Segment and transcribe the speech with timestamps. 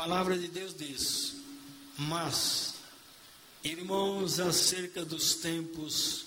[0.00, 1.34] palavra de Deus diz:
[1.98, 2.76] Mas,
[3.62, 6.24] irmãos, acerca dos tempos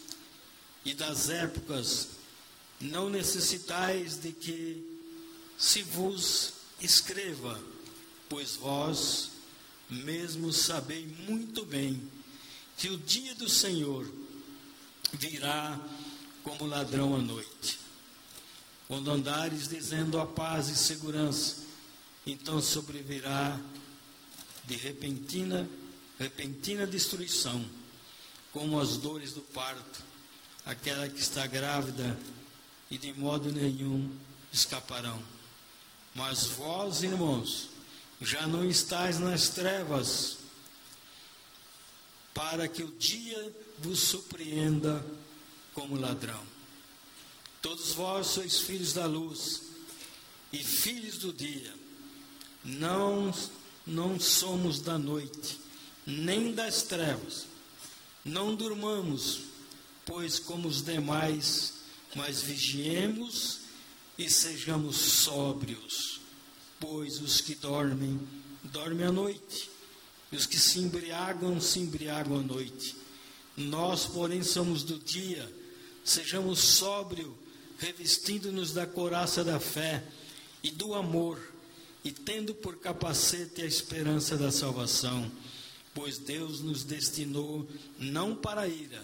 [0.85, 2.09] e das épocas,
[2.79, 4.86] não necessitais de que
[5.57, 7.59] se vos escreva,
[8.29, 9.32] pois vós
[9.90, 12.00] mesmos sabeis muito bem
[12.78, 14.08] que o dia do Senhor
[15.14, 15.80] virá
[16.44, 17.80] como ladrão à noite.
[18.88, 21.73] Quando andares dizendo a paz e segurança,
[22.26, 23.60] então sobrevirá
[24.66, 25.70] de repentina,
[26.18, 27.64] repentina destruição,
[28.52, 30.02] como as dores do parto,
[30.66, 32.17] aquela que está grávida
[32.90, 34.16] e de modo nenhum
[34.52, 35.22] escaparão.
[36.16, 37.70] Mas vós, irmãos,
[38.22, 40.38] já não estáis nas trevas,
[42.34, 45.05] para que o dia vos surpreenda
[45.73, 46.42] como ladrão.
[47.62, 49.64] Todos vós sois filhos da luz
[50.52, 51.73] e filhos do dia.
[52.63, 53.34] Não
[53.85, 55.59] não somos da noite,
[56.05, 57.45] nem das trevas.
[58.23, 59.42] Não durmamos,
[60.06, 61.73] pois como os demais,
[62.16, 63.59] mas vigiemos
[64.17, 66.22] e sejamos sóbrios,
[66.80, 68.19] pois os que dormem,
[68.64, 69.69] dormem à noite,
[70.31, 72.95] e os que se embriagam, se embriagam à noite.
[73.56, 75.53] Nós, porém, somos do dia,
[76.03, 77.34] sejamos sóbrios,
[77.78, 80.03] revestindo-nos da coraça da fé
[80.64, 81.53] e do amor,
[82.04, 85.32] e tendo por capacete a esperança da salvação,
[85.94, 89.02] pois Deus nos destinou não para a ira,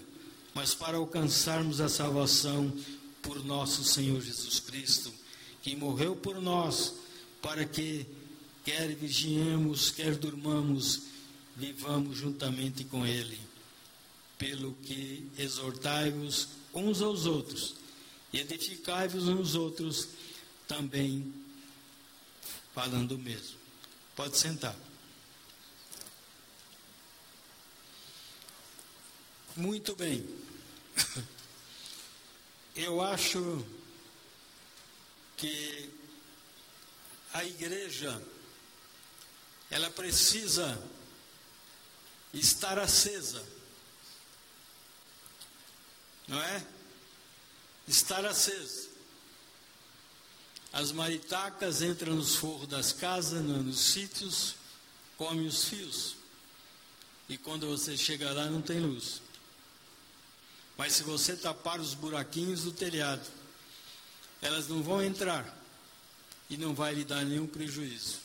[0.53, 2.73] mas para alcançarmos a salvação
[3.21, 5.13] por nosso Senhor Jesus Cristo,
[5.61, 6.95] que morreu por nós,
[7.41, 8.05] para que,
[8.65, 11.03] quer vigiemos, quer durmamos,
[11.55, 13.39] vivamos juntamente com Ele.
[14.37, 17.75] Pelo que exortai-vos uns aos outros,
[18.31, 20.07] e edificai-vos uns aos outros,
[20.67, 21.33] também
[22.79, 23.59] falando mesmo.
[24.15, 24.73] Pode sentar.
[29.53, 30.25] Muito bem.
[32.73, 33.65] Eu acho
[35.35, 35.93] que
[37.33, 38.21] a igreja
[39.69, 40.81] ela precisa
[42.33, 43.45] estar acesa.
[46.29, 46.65] Não é?
[47.85, 48.88] Estar acesa.
[50.71, 54.55] As maritacas entram nos forros das casas, nos sítios,
[55.17, 56.15] comem os fios.
[57.27, 59.21] E quando você chega lá, não tem luz.
[60.77, 63.27] Mas se você tapar os buraquinhos do telhado,
[64.41, 65.57] elas não vão entrar
[66.49, 68.19] e não vai lhe dar nenhum prejuízo.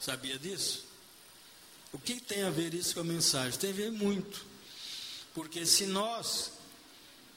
[0.00, 0.84] Sabia disso?
[1.92, 3.58] O que tem a ver isso com a mensagem?
[3.58, 4.44] Tem a ver muito.
[5.34, 6.52] Porque se nós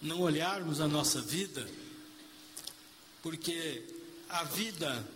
[0.02, 1.70] não olharmos a nossa vida,
[3.22, 3.84] porque
[4.34, 5.08] a vida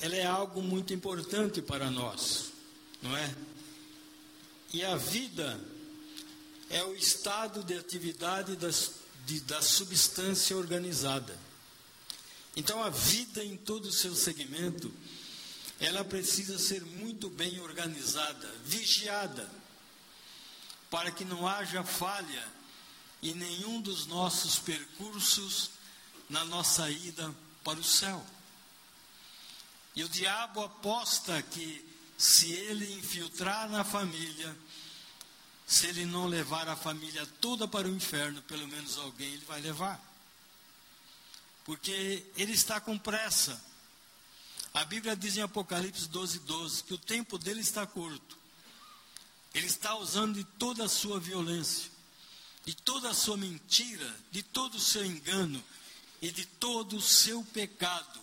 [0.00, 2.52] ela é algo muito importante para nós,
[3.02, 3.34] não é?
[4.72, 5.60] E a vida
[6.70, 8.92] é o estado de atividade das,
[9.26, 11.38] de, da substância organizada.
[12.56, 14.90] Então, a vida em todo o seu segmento,
[15.78, 19.48] ela precisa ser muito bem organizada, vigiada,
[20.90, 22.44] para que não haja falha
[23.22, 25.70] em nenhum dos nossos percursos
[26.28, 27.34] na nossa ida
[27.66, 28.24] para o céu.
[29.96, 31.84] E o diabo aposta que
[32.16, 34.56] se ele infiltrar na família,
[35.66, 39.60] se ele não levar a família toda para o inferno, pelo menos alguém ele vai
[39.60, 40.00] levar.
[41.64, 43.60] Porque ele está com pressa.
[44.72, 48.38] A Bíblia diz em Apocalipse 12, 12 que o tempo dele está curto.
[49.52, 51.90] Ele está usando de toda a sua violência,
[52.64, 55.64] de toda a sua mentira, de todo o seu engano
[56.20, 58.20] e de todo o seu pecado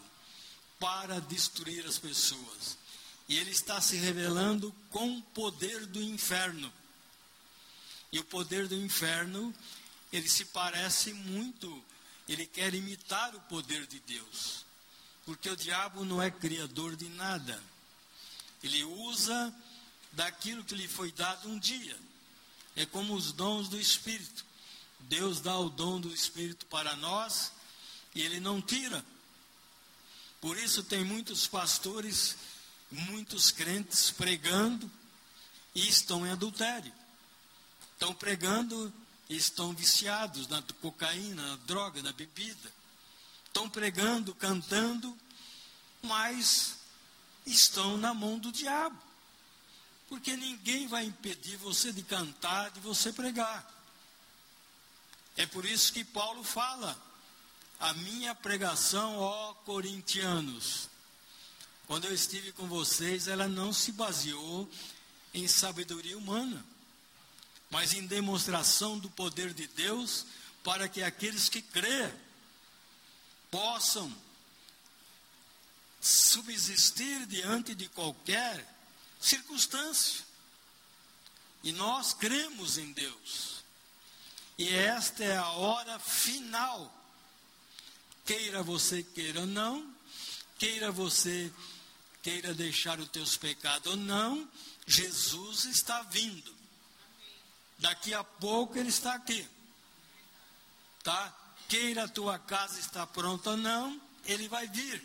[0.79, 2.77] para destruir as pessoas.
[3.27, 6.71] E ele está se revelando com o poder do inferno.
[8.11, 9.53] E o poder do inferno,
[10.11, 11.83] ele se parece muito,
[12.27, 14.65] ele quer imitar o poder de Deus.
[15.25, 17.61] Porque o diabo não é criador de nada.
[18.61, 19.55] Ele usa
[20.11, 21.97] daquilo que lhe foi dado um dia.
[22.75, 24.45] É como os dons do Espírito.
[24.99, 27.51] Deus dá o dom do Espírito para nós
[28.15, 29.03] e ele não tira.
[30.41, 32.35] Por isso tem muitos pastores,
[32.91, 34.89] muitos crentes pregando
[35.73, 36.93] e estão em adultério
[38.03, 38.93] estão pregando
[39.29, 42.71] e estão viciados na cocaína, na droga, na bebida.
[43.47, 45.17] Estão pregando, cantando,
[46.01, 46.79] mas
[47.45, 49.01] estão na mão do diabo.
[50.09, 53.65] Porque ninguém vai impedir você de cantar, de você pregar.
[55.37, 56.97] É por isso que Paulo fala:
[57.79, 60.89] a minha pregação, ó corintianos,
[61.87, 64.69] quando eu estive com vocês, ela não se baseou
[65.33, 66.65] em sabedoria humana,
[67.69, 70.25] mas em demonstração do poder de Deus
[70.63, 72.13] para que aqueles que crêem
[73.51, 74.15] possam
[75.99, 78.65] subsistir diante de qualquer
[79.19, 80.25] circunstância.
[81.63, 83.63] E nós cremos em Deus.
[84.57, 87.02] E esta é a hora final.
[88.25, 89.93] Queira você queira ou não,
[90.57, 91.51] queira você
[92.21, 94.49] queira deixar os teus pecados ou não,
[94.87, 96.55] Jesus está vindo.
[97.77, 99.45] Daqui a pouco ele está aqui.
[101.03, 101.35] Tá?
[101.67, 105.03] Queira a tua casa estar pronta ou não, ele vai vir.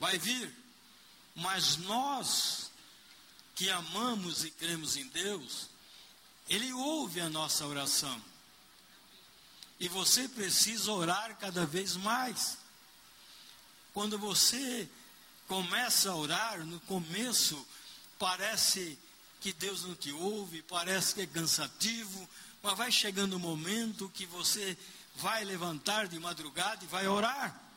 [0.00, 0.54] Vai vir.
[1.34, 2.70] Mas nós
[3.54, 5.68] que amamos e cremos em Deus,
[6.48, 8.22] ele ouve a nossa oração.
[9.80, 12.58] E você precisa orar cada vez mais.
[13.94, 14.88] Quando você
[15.46, 17.66] começa a orar, no começo
[18.18, 18.98] parece
[19.40, 22.28] que Deus não te ouve, parece que é cansativo,
[22.62, 24.76] mas vai chegando o um momento que você
[25.16, 27.68] vai levantar de madrugada e vai orar.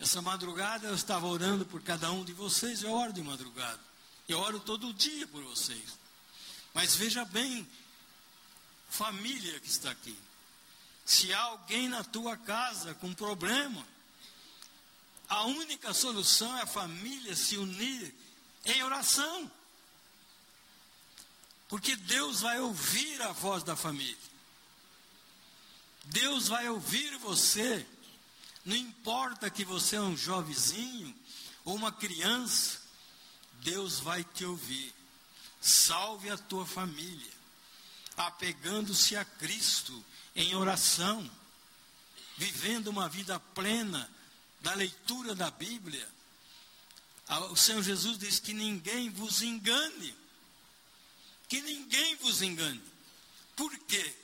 [0.00, 3.80] Essa madrugada eu estava orando por cada um de vocês, eu oro de madrugada.
[4.28, 5.98] Eu oro todo dia por vocês.
[6.72, 7.66] Mas veja bem,
[8.88, 10.16] família que está aqui.
[11.04, 13.86] Se há alguém na tua casa com problema,
[15.28, 18.14] a única solução é a família se unir
[18.64, 19.50] em oração.
[21.68, 24.16] Porque Deus vai ouvir a voz da família.
[26.04, 27.86] Deus vai ouvir você.
[28.64, 31.14] Não importa que você é um jovenzinho
[31.64, 32.80] ou uma criança,
[33.62, 34.94] Deus vai te ouvir.
[35.60, 37.32] Salve a tua família,
[38.16, 40.04] apegando-se a Cristo
[40.34, 41.30] em oração,
[42.36, 44.10] vivendo uma vida plena
[44.60, 46.08] da leitura da Bíblia,
[47.50, 50.14] o Senhor Jesus diz que ninguém vos engane.
[51.48, 52.82] Que ninguém vos engane.
[53.56, 54.14] Por quê?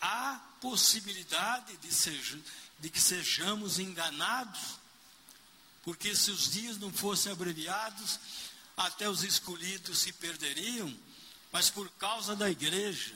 [0.00, 2.42] Há possibilidade de,
[2.78, 4.78] de que sejamos enganados.
[5.82, 8.20] Porque se os dias não fossem abreviados,
[8.76, 10.94] até os escolhidos se perderiam.
[11.52, 13.14] Mas por causa da igreja,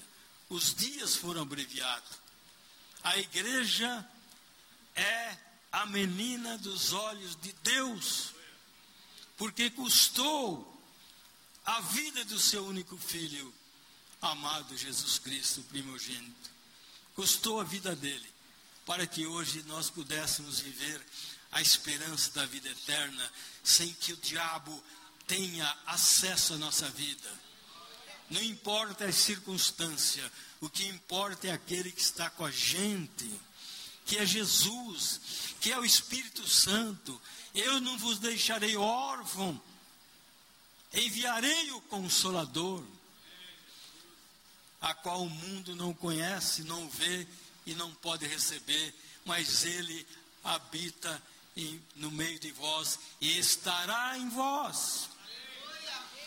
[0.48, 2.23] os dias foram abreviados.
[3.04, 4.08] A igreja
[4.96, 5.36] é
[5.70, 8.30] a menina dos olhos de Deus,
[9.36, 10.82] porque custou
[11.66, 13.52] a vida do seu único filho,
[14.22, 16.50] amado Jesus Cristo, primogênito.
[17.14, 18.32] Custou a vida dele,
[18.86, 21.04] para que hoje nós pudéssemos viver
[21.52, 24.82] a esperança da vida eterna, sem que o diabo
[25.26, 27.30] tenha acesso à nossa vida.
[28.30, 30.30] Não importa as circunstâncias,
[30.64, 33.30] o que importa é aquele que está com a gente
[34.04, 35.20] que é Jesus,
[35.60, 37.20] que é o Espírito Santo.
[37.54, 39.60] Eu não vos deixarei órfão,
[40.92, 42.84] enviarei o Consolador,
[44.80, 47.26] a qual o mundo não conhece, não vê
[47.64, 48.94] e não pode receber,
[49.24, 50.06] mas ele
[50.42, 51.22] habita
[51.56, 55.08] em, no meio de vós e estará em vós.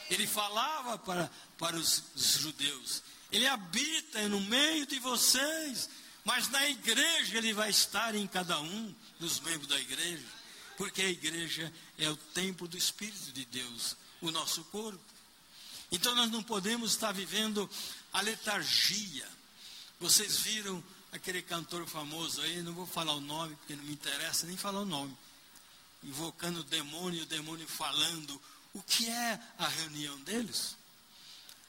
[0.10, 5.90] Ele falava para, para os, os judeus: Ele habita no meio de vocês
[6.28, 10.26] mas na igreja ele vai estar em cada um dos membros da igreja,
[10.76, 15.00] porque a igreja é o templo do Espírito de Deus, o nosso corpo.
[15.90, 17.70] Então nós não podemos estar vivendo
[18.12, 19.26] a letargia.
[20.02, 24.46] Vocês viram aquele cantor famoso aí, não vou falar o nome, porque não me interessa
[24.46, 25.18] nem falar o nome.
[26.04, 28.42] Invocando o demônio, o demônio falando.
[28.74, 30.76] O que é a reunião deles?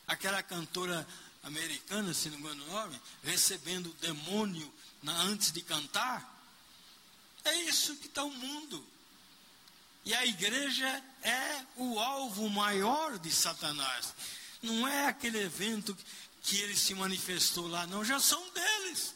[0.08, 1.06] Aquela cantora
[1.42, 6.36] americana, se não me engano o nome, recebendo o demônio na, antes de cantar.
[7.44, 8.84] É isso que está o mundo.
[10.04, 14.14] E a igreja é o alvo maior de Satanás.
[14.62, 15.96] Não é aquele evento
[16.42, 19.14] que ele se manifestou lá, não, já são deles.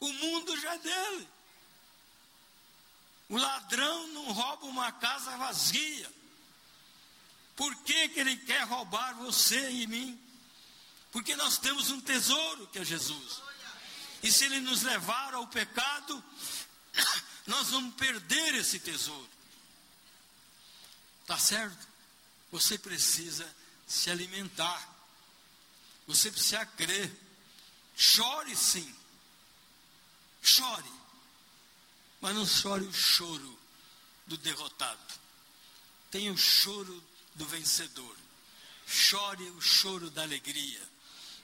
[0.00, 1.28] O mundo já é dele.
[3.28, 6.21] O ladrão não rouba uma casa vazia.
[7.62, 10.20] Por que, que ele quer roubar você e mim?
[11.12, 13.40] Porque nós temos um tesouro que é Jesus.
[14.20, 16.24] E se ele nos levar ao pecado,
[17.46, 19.30] nós vamos perder esse tesouro.
[21.24, 21.86] Tá certo?
[22.50, 23.48] Você precisa
[23.86, 24.92] se alimentar.
[26.08, 27.16] Você precisa crer.
[27.96, 28.92] Chore sim.
[30.42, 30.92] Chore.
[32.20, 33.56] Mas não chore o choro
[34.26, 35.14] do derrotado.
[36.10, 38.16] Tenha o choro do vencedor.
[38.86, 40.80] Chore o choro da alegria,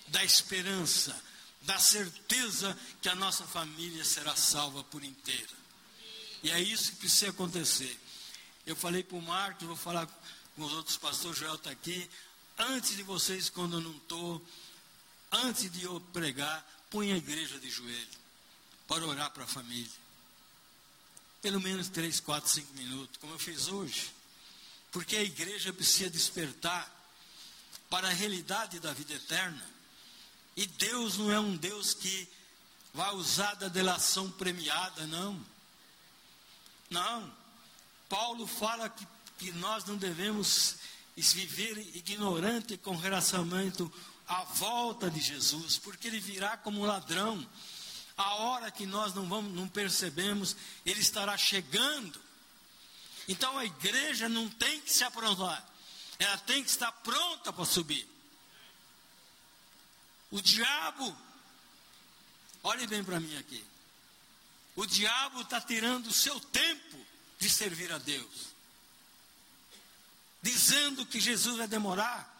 [0.08, 1.18] da esperança,
[1.62, 5.58] da certeza que a nossa família será salva por inteira.
[6.42, 7.98] E é isso que precisa acontecer.
[8.66, 10.06] Eu falei para o Marcos, vou falar
[10.54, 12.08] com os outros pastores, Joel está aqui.
[12.58, 14.44] Antes de vocês, quando eu não estou,
[15.32, 18.18] antes de eu pregar, põe a igreja de joelho
[18.86, 19.90] para orar para a família.
[21.40, 24.10] Pelo menos três, quatro, cinco minutos, como eu fiz hoje.
[24.90, 26.90] Porque a igreja precisa despertar
[27.90, 29.64] para a realidade da vida eterna.
[30.56, 32.28] E Deus não é um Deus que
[32.92, 35.40] vai usar da delação premiada, não.
[36.90, 37.32] Não.
[38.08, 39.06] Paulo fala que,
[39.38, 40.76] que nós não devemos
[41.16, 43.92] viver ignorante com relacionamento
[44.26, 47.46] à volta de Jesus, porque ele virá como ladrão.
[48.16, 52.20] A hora que nós não vamos, não percebemos, ele estará chegando.
[53.28, 55.62] Então a igreja não tem que se aprontar,
[56.18, 58.08] ela tem que estar pronta para subir.
[60.30, 61.16] O diabo,
[62.62, 63.62] olhe bem para mim aqui.
[64.74, 67.06] O diabo está tirando o seu tempo
[67.38, 68.48] de servir a Deus,
[70.42, 72.34] dizendo que Jesus vai demorar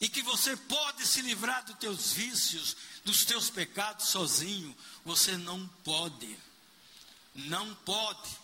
[0.00, 4.76] e que você pode se livrar dos teus vícios, dos teus pecados sozinho.
[5.04, 6.38] Você não pode.
[7.34, 8.39] Não pode.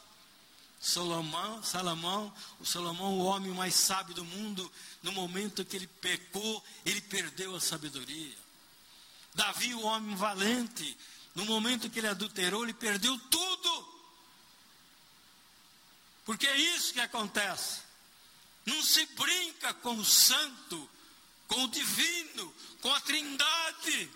[0.87, 6.65] Salomão, Salomão, o Salomão, o homem mais sábio do mundo, no momento que ele pecou,
[6.85, 8.39] ele perdeu a sabedoria.
[9.35, 10.97] Davi, o homem valente,
[11.35, 13.97] no momento que ele adulterou, ele perdeu tudo.
[16.25, 17.81] Porque é isso que acontece.
[18.65, 20.89] Não se brinca com o santo,
[21.49, 24.09] com o divino, com a trindade.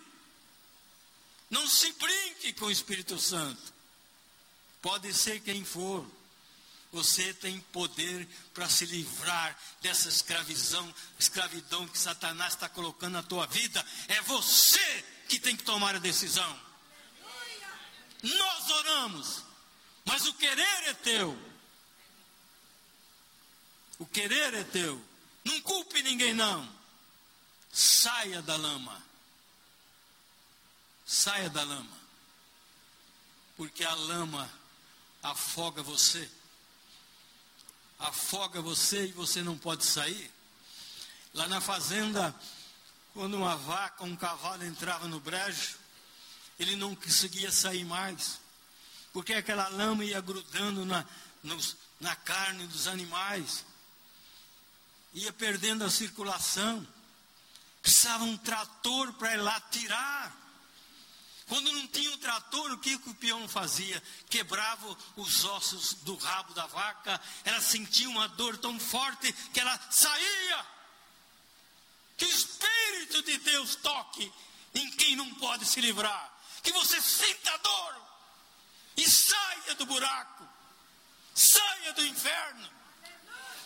[1.50, 3.75] Não se brinque com o Espírito Santo.
[4.81, 6.20] Pode ser quem for.
[6.93, 13.47] Você tem poder para se livrar dessa escravidão, escravidão que Satanás está colocando na tua
[13.47, 13.85] vida.
[14.09, 16.61] É você que tem que tomar a decisão.
[18.23, 19.43] Nós oramos,
[20.05, 21.51] mas o querer é teu.
[23.99, 25.01] O querer é teu.
[25.45, 26.69] Não culpe ninguém, não.
[27.73, 29.01] Saia da lama.
[31.07, 31.99] Saia da lama.
[33.57, 34.51] Porque a lama
[35.23, 36.31] afoga você.
[38.00, 40.30] Afoga você e você não pode sair.
[41.33, 42.35] Lá na fazenda,
[43.14, 45.76] quando uma vaca, um cavalo entrava no brejo,
[46.59, 48.40] ele não conseguia sair mais.
[49.12, 51.04] Porque aquela lama ia grudando na,
[51.42, 53.64] nos, na carne dos animais
[55.12, 56.87] ia perdendo a circulação.
[57.83, 60.40] Precisava um trator para ir lá tirar.
[61.50, 64.02] Quando não tinha um trator, o que, que o peão fazia?
[64.30, 69.78] Quebrava os ossos do rabo da vaca, ela sentia uma dor tão forte que ela
[69.90, 70.66] saía.
[72.16, 74.33] Que o Espírito de Deus toque
[74.75, 76.33] em quem não pode se livrar.
[76.62, 78.02] Que você sinta a dor
[78.97, 80.49] e saia do buraco,
[81.35, 82.80] saia do inferno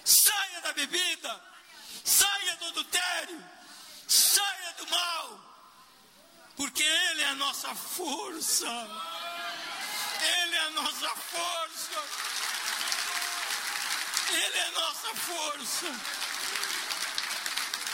[0.05, 1.43] saia da bebida,
[2.05, 3.45] saia do adultério,
[4.07, 5.54] saia do mal,
[6.57, 8.67] porque Ele é a nossa força.
[10.21, 12.03] Ele é a nossa força.
[14.33, 15.87] Ele é a nossa força.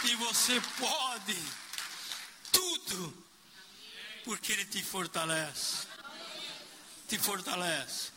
[0.04, 1.36] E você pode
[2.52, 3.26] tudo,
[4.24, 5.86] porque Ele te fortalece.
[7.08, 8.10] Te fortalece.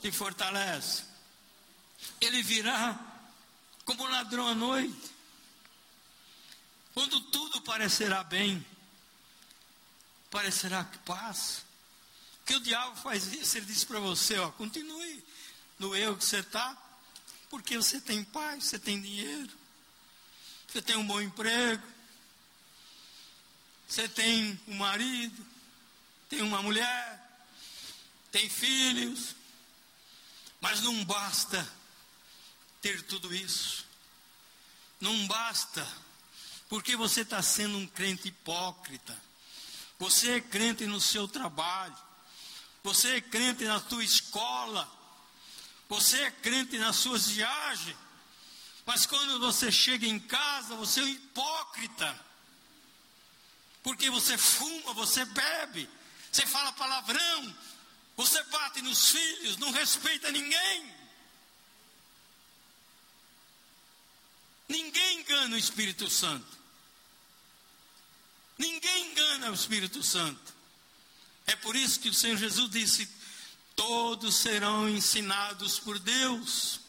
[0.00, 1.04] Te fortalece.
[2.20, 2.98] Ele virá
[3.84, 5.11] como ladrão à noite,
[6.94, 8.64] quando tudo parecerá bem,
[10.30, 11.64] parecerá que paz.
[12.44, 15.24] Que o diabo faz isso, ele diz para você: ó, continue
[15.78, 16.76] no erro que você está,
[17.48, 19.52] porque você tem paz, você tem dinheiro,
[20.66, 21.86] você tem um bom emprego,
[23.86, 25.46] você tem um marido,
[26.28, 27.46] tem uma mulher,
[28.30, 29.36] tem filhos,
[30.60, 31.70] mas não basta
[32.80, 33.86] ter tudo isso.
[35.00, 35.86] Não basta,
[36.72, 39.14] porque você está sendo um crente hipócrita.
[39.98, 41.94] Você é crente no seu trabalho.
[42.82, 44.90] Você é crente na tua escola.
[45.90, 47.94] Você é crente nas suas viagens.
[48.86, 52.24] Mas quando você chega em casa, você é um hipócrita.
[53.82, 55.86] Porque você fuma, você bebe,
[56.32, 57.54] você fala palavrão,
[58.16, 60.94] você bate nos filhos, não respeita ninguém.
[64.70, 66.61] Ninguém engana o Espírito Santo.
[68.58, 70.52] Ninguém engana o Espírito Santo.
[71.46, 73.08] É por isso que o Senhor Jesus disse:
[73.74, 76.80] todos serão ensinados por Deus.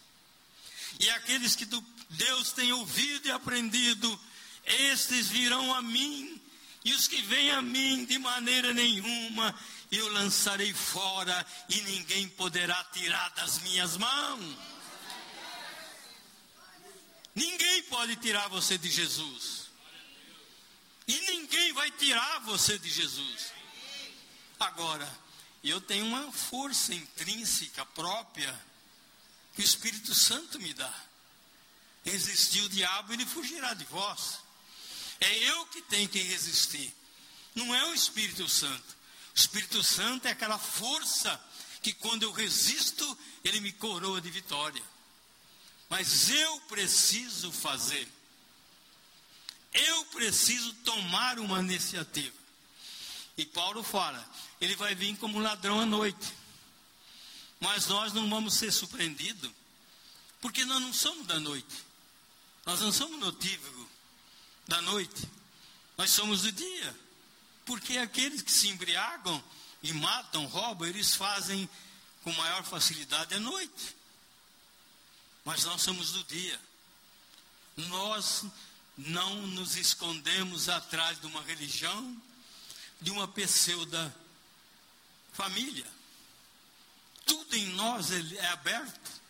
[0.99, 1.65] E aqueles que
[2.09, 4.19] Deus tem ouvido e aprendido,
[4.63, 6.39] estes virão a mim,
[6.85, 9.57] E os que vêm a mim, de maneira nenhuma,
[9.89, 14.57] eu lançarei fora, e ninguém poderá tirar das minhas mãos.
[17.33, 19.62] Ninguém pode tirar você de Jesus.
[21.07, 23.51] E ninguém vai tirar você de Jesus.
[24.59, 25.09] Agora,
[25.63, 28.53] eu tenho uma força intrínseca própria
[29.53, 30.93] que o Espírito Santo me dá.
[32.03, 34.39] Resistir o diabo, ele fugirá de vós.
[35.19, 36.93] É eu que tenho que resistir.
[37.55, 38.95] Não é o Espírito Santo.
[39.33, 41.39] O Espírito Santo é aquela força
[41.81, 44.83] que quando eu resisto, ele me coroa de vitória.
[45.89, 48.07] Mas eu preciso fazer.
[49.73, 52.35] Eu preciso tomar uma iniciativa.
[53.37, 54.23] E Paulo fala:
[54.61, 56.33] ele vai vir como ladrão à noite.
[57.59, 59.49] Mas nós não vamos ser surpreendidos,
[60.41, 61.75] porque nós não somos da noite.
[62.65, 63.89] Nós não somos notívago
[64.67, 65.29] da noite.
[65.97, 66.99] Nós somos do dia.
[67.65, 69.41] Porque aqueles que se embriagam
[69.81, 71.69] e matam, roubam, eles fazem
[72.23, 73.95] com maior facilidade à noite.
[75.45, 76.59] Mas nós somos do dia.
[77.75, 78.45] Nós
[78.97, 82.21] não nos escondemos atrás de uma religião,
[83.01, 84.15] de uma pseuda
[85.33, 85.87] família.
[87.25, 89.23] Tudo em nós é aberto.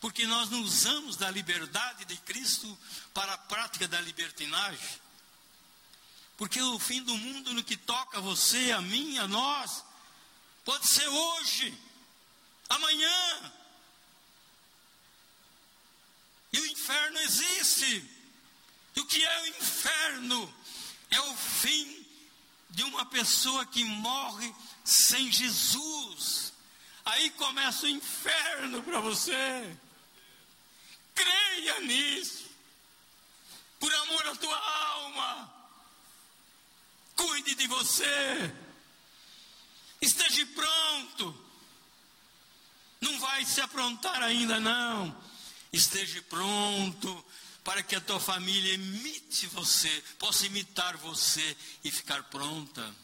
[0.00, 2.78] Porque nós não usamos da liberdade de Cristo
[3.12, 5.00] para a prática da libertinagem.
[6.36, 9.84] Porque o fim do mundo no que toca a você, a mim, a nós,
[10.64, 11.76] pode ser hoje,
[12.68, 13.52] amanhã.
[16.52, 18.17] E o inferno existe.
[18.98, 20.54] E o que é o inferno?
[21.08, 22.04] É o fim
[22.68, 24.52] de uma pessoa que morre
[24.84, 26.52] sem Jesus.
[27.04, 29.78] Aí começa o inferno para você.
[31.14, 32.46] Creia nisso.
[33.78, 35.54] Por amor à tua alma.
[37.14, 38.52] Cuide de você.
[40.00, 41.46] Esteja pronto.
[43.00, 45.16] Não vai se aprontar ainda, não.
[45.72, 47.24] Esteja pronto
[47.68, 51.54] para que a tua família imite você, possa imitar você
[51.84, 52.94] e ficar pronta.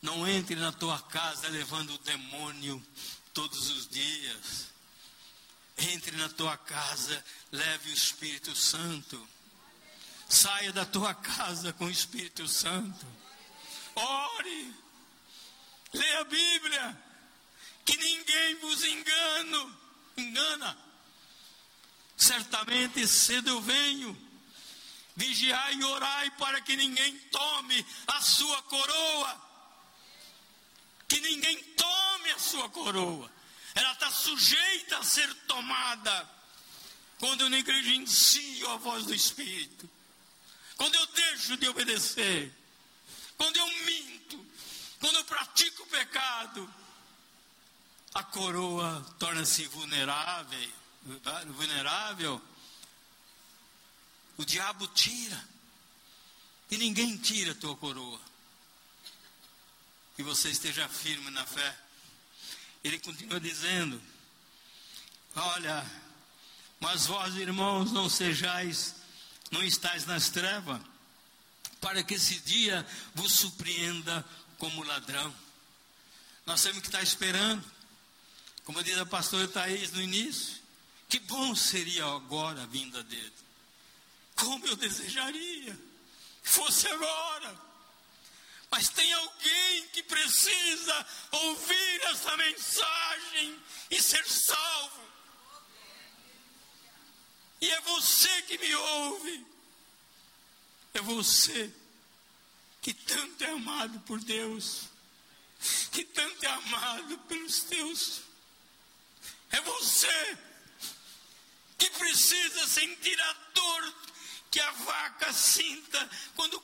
[0.00, 2.82] Não entre na tua casa levando o demônio
[3.34, 4.68] todos os dias.
[5.76, 9.28] Entre na tua casa, leve o Espírito Santo.
[10.26, 13.06] Saia da tua casa com o Espírito Santo.
[13.94, 14.74] Ore.
[15.92, 17.02] Leia a Bíblia.
[17.84, 19.78] Que ninguém vos engano,
[20.16, 20.89] engana.
[22.20, 24.16] Certamente cedo eu venho.
[25.16, 29.50] Vigiai e orai para que ninguém tome a sua coroa
[31.10, 33.28] que ninguém tome a sua coroa.
[33.74, 36.30] Ela está sujeita a ser tomada
[37.18, 39.90] quando eu negligencio a voz do Espírito,
[40.76, 42.54] quando eu deixo de obedecer,
[43.36, 44.46] quando eu minto,
[45.00, 46.74] quando eu pratico o pecado,
[48.14, 50.70] a coroa torna-se vulnerável,
[51.02, 52.40] vulnerável.
[54.36, 55.48] O diabo tira,
[56.70, 58.20] e ninguém tira a tua coroa
[60.16, 61.78] que você esteja firme na fé.
[62.84, 64.00] Ele continua dizendo:
[65.34, 65.84] Olha,
[66.78, 68.96] mas vós, irmãos, não sejais,
[69.50, 70.80] não estáis nas trevas,
[71.80, 74.24] para que esse dia vos surpreenda
[74.58, 75.34] como ladrão.
[76.44, 77.64] Nós temos que estar esperando,
[78.64, 80.59] como diz a pastora Thaís no início,
[81.10, 83.32] que bom seria agora a vinda dele.
[84.36, 85.76] Como eu desejaria
[86.40, 87.60] que fosse agora.
[88.70, 95.02] Mas tem alguém que precisa ouvir essa mensagem e ser salvo.
[97.60, 99.46] E é você que me ouve.
[100.94, 101.72] É você
[102.80, 104.84] que tanto é amado por Deus,
[105.90, 108.22] que tanto é amado pelos teus.
[109.50, 110.38] É você
[111.80, 113.94] que precisa sentir a dor
[114.50, 116.60] que a vaca sinta quando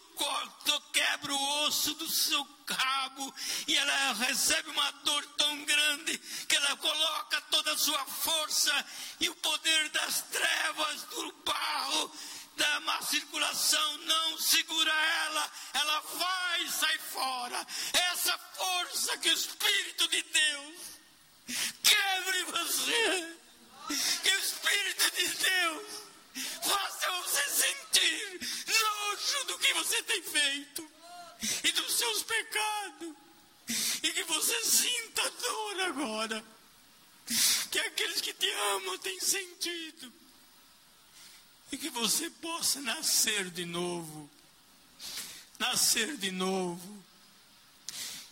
[0.92, 3.34] quebra o osso do seu cabo
[3.66, 8.86] e ela recebe uma dor tão grande que ela coloca toda a sua força
[9.20, 12.12] e o poder das trevas, do barro,
[12.56, 17.66] da má circulação não segura ela, ela vai sair fora.
[17.92, 20.76] Essa força que o Espírito de Deus
[21.82, 23.36] quebre você,
[23.86, 25.86] que o Espírito de Deus
[26.62, 30.90] faça você sentir nojo do que você tem feito
[31.64, 33.14] e dos seus pecados.
[34.02, 36.44] E que você sinta dor agora.
[37.70, 40.12] Que aqueles que te amam têm sentido.
[41.72, 44.30] E que você possa nascer de novo.
[45.58, 47.04] nascer de novo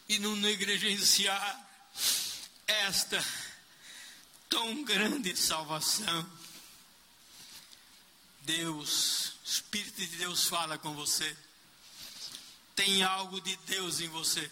[0.08, 1.66] e não negligenciar
[2.66, 3.24] esta
[4.54, 6.30] tão grande salvação.
[8.42, 11.36] Deus, Espírito de Deus fala com você.
[12.76, 14.48] Tem algo de Deus em você.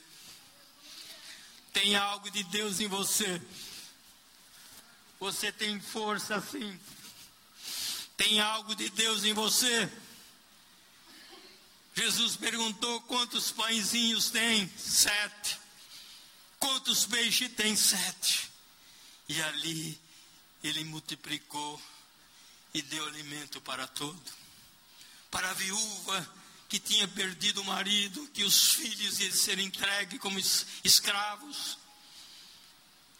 [1.72, 3.40] Tem algo de Deus em você.
[5.20, 6.80] Você tem força sim.
[8.16, 9.88] Tem algo de Deus em você.
[11.94, 14.68] Jesus perguntou quantos pãezinhos tem?
[14.76, 15.60] Sete.
[16.58, 17.76] Quantos peixes tem?
[17.76, 18.51] Sete.
[19.28, 20.00] E ali
[20.62, 21.80] ele multiplicou
[22.74, 24.22] e deu alimento para todo.
[25.30, 26.34] Para a viúva
[26.68, 30.38] que tinha perdido o marido, que os filhos iam ser entregues como
[30.82, 31.78] escravos.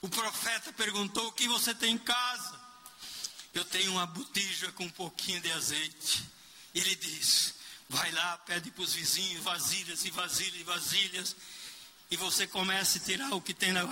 [0.01, 2.61] O profeta perguntou: O que você tem em casa?
[3.53, 6.25] Eu tenho uma botija com um pouquinho de azeite.
[6.75, 7.55] Ele diz:
[7.89, 11.37] Vai lá, pede para os vizinhos vasilhas e vasilhas e vasilhas.
[12.13, 13.85] E você começa a tirar o que tem na,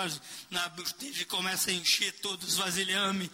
[0.50, 3.30] na botija e começa a encher todos os vasilhames.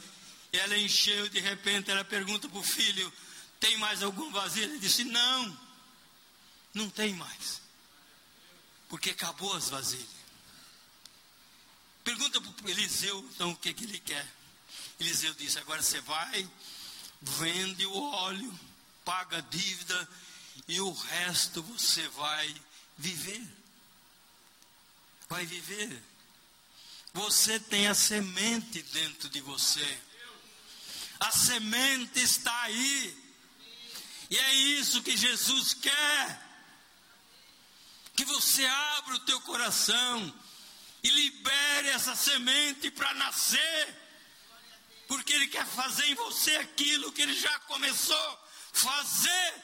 [0.52, 3.12] E ela encheu, de repente ela pergunta para o filho:
[3.58, 4.66] Tem mais algum vasilha?
[4.66, 5.60] Ele disse: Não.
[6.72, 7.60] Não tem mais.
[8.88, 10.06] Porque acabou as vasilhas.
[12.04, 14.24] Pergunta para Eliseu, então, o que, que ele quer.
[15.00, 16.48] Eliseu disse: agora você vai,
[17.20, 18.56] vende o óleo,
[19.04, 20.08] paga a dívida
[20.68, 22.54] e o resto você vai
[22.96, 23.65] viver.
[25.28, 26.02] Vai viver.
[27.12, 29.98] Você tem a semente dentro de você.
[31.18, 33.16] A semente está aí.
[34.28, 36.46] E é isso que Jesus quer
[38.16, 40.34] que você abra o teu coração
[41.02, 43.94] e libere essa semente para nascer,
[45.06, 48.38] porque Ele quer fazer em você aquilo que Ele já começou a
[48.72, 49.54] fazer,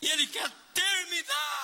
[0.00, 1.60] e Ele quer terminar.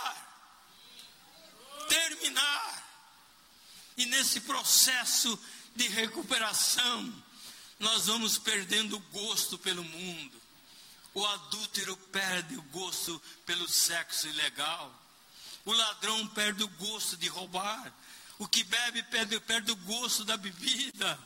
[3.97, 5.39] E nesse processo
[5.75, 7.23] de recuperação,
[7.79, 10.41] nós vamos perdendo o gosto pelo mundo.
[11.13, 14.93] O adúltero perde o gosto pelo sexo ilegal.
[15.67, 17.93] O ladrão perde o gosto de roubar.
[18.39, 21.19] O que bebe perde, perde o gosto da bebida.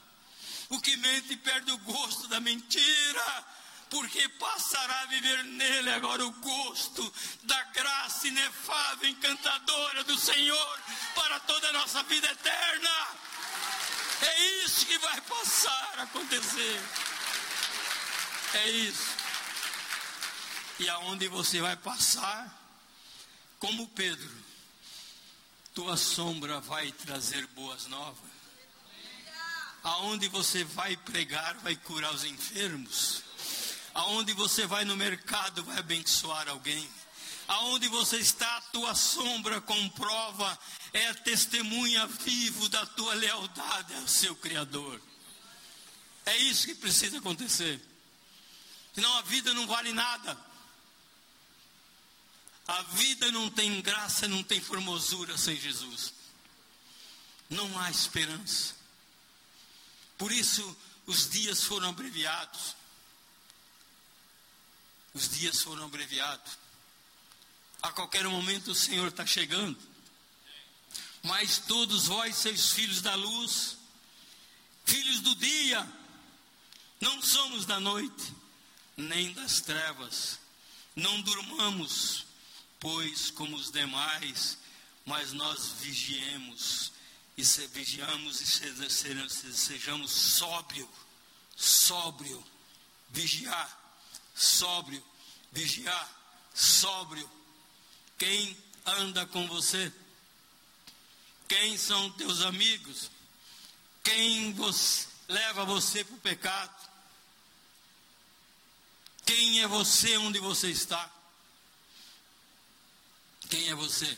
[0.68, 3.46] O que mente perde o gosto da mentira.
[3.90, 10.80] Porque passará a viver nele agora o gosto da graça inefável, encantadora do Senhor
[11.14, 12.90] para toda a nossa vida eterna.
[14.22, 16.80] É isso que vai passar a acontecer.
[18.54, 19.16] É isso.
[20.78, 22.58] E aonde você vai passar,
[23.58, 24.30] como Pedro,
[25.74, 28.30] tua sombra vai trazer boas novas.
[29.82, 33.29] Aonde você vai pregar, vai curar os enfermos.
[34.00, 36.90] Aonde você vai no mercado, vai abençoar alguém.
[37.46, 40.58] Aonde você está, a tua sombra comprova,
[40.94, 44.98] é testemunha vivo da tua lealdade ao seu Criador.
[46.24, 47.78] É isso que precisa acontecer.
[48.94, 50.38] Senão a vida não vale nada.
[52.68, 56.14] A vida não tem graça, não tem formosura sem Jesus.
[57.50, 58.74] Não há esperança.
[60.16, 62.79] Por isso, os dias foram abreviados.
[65.14, 66.52] Os dias foram abreviados.
[67.82, 69.78] A qualquer momento o Senhor está chegando.
[71.22, 73.76] Mas todos vós, seus filhos da luz,
[74.84, 75.86] filhos do dia,
[77.00, 78.34] não somos da noite,
[78.96, 80.38] nem das trevas.
[80.96, 82.26] Não durmamos
[82.80, 84.56] pois, como os demais,
[85.04, 86.90] mas nós vigiemos
[87.36, 90.88] e se, vigiamos e se, sejamos sóbrio,
[91.54, 92.42] sóbrio,
[93.10, 93.79] vigiar,
[94.40, 95.04] sóbrio,
[95.52, 96.08] vigiar,
[96.54, 97.30] sóbrio.
[98.18, 99.92] Quem anda com você?
[101.46, 103.10] Quem são teus amigos?
[104.02, 106.90] Quem você, leva você para o pecado?
[109.26, 111.10] Quem é você onde você está?
[113.48, 114.16] Quem é você?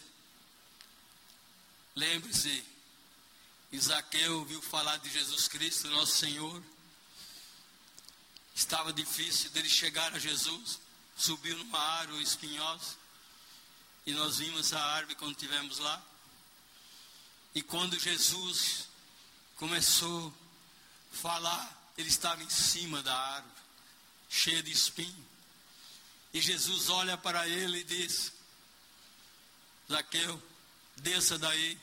[1.97, 2.65] Lembre-se,
[3.73, 6.63] Isaqueu ouviu falar de Jesus Cristo, nosso Senhor.
[8.63, 10.79] Estava difícil dele chegar a Jesus.
[11.17, 12.95] Subiu numa árvore espinhosa.
[14.07, 16.01] E nós vimos essa árvore quando estivemos lá.
[17.57, 18.89] E quando Jesus
[19.57, 20.33] começou
[21.13, 23.53] a falar, ele estava em cima da árvore,
[24.31, 25.27] cheia de espinho.
[26.33, 28.33] E Jesus olha para ele e diz:
[29.91, 30.41] Zaqueu,
[30.99, 31.79] desça daí,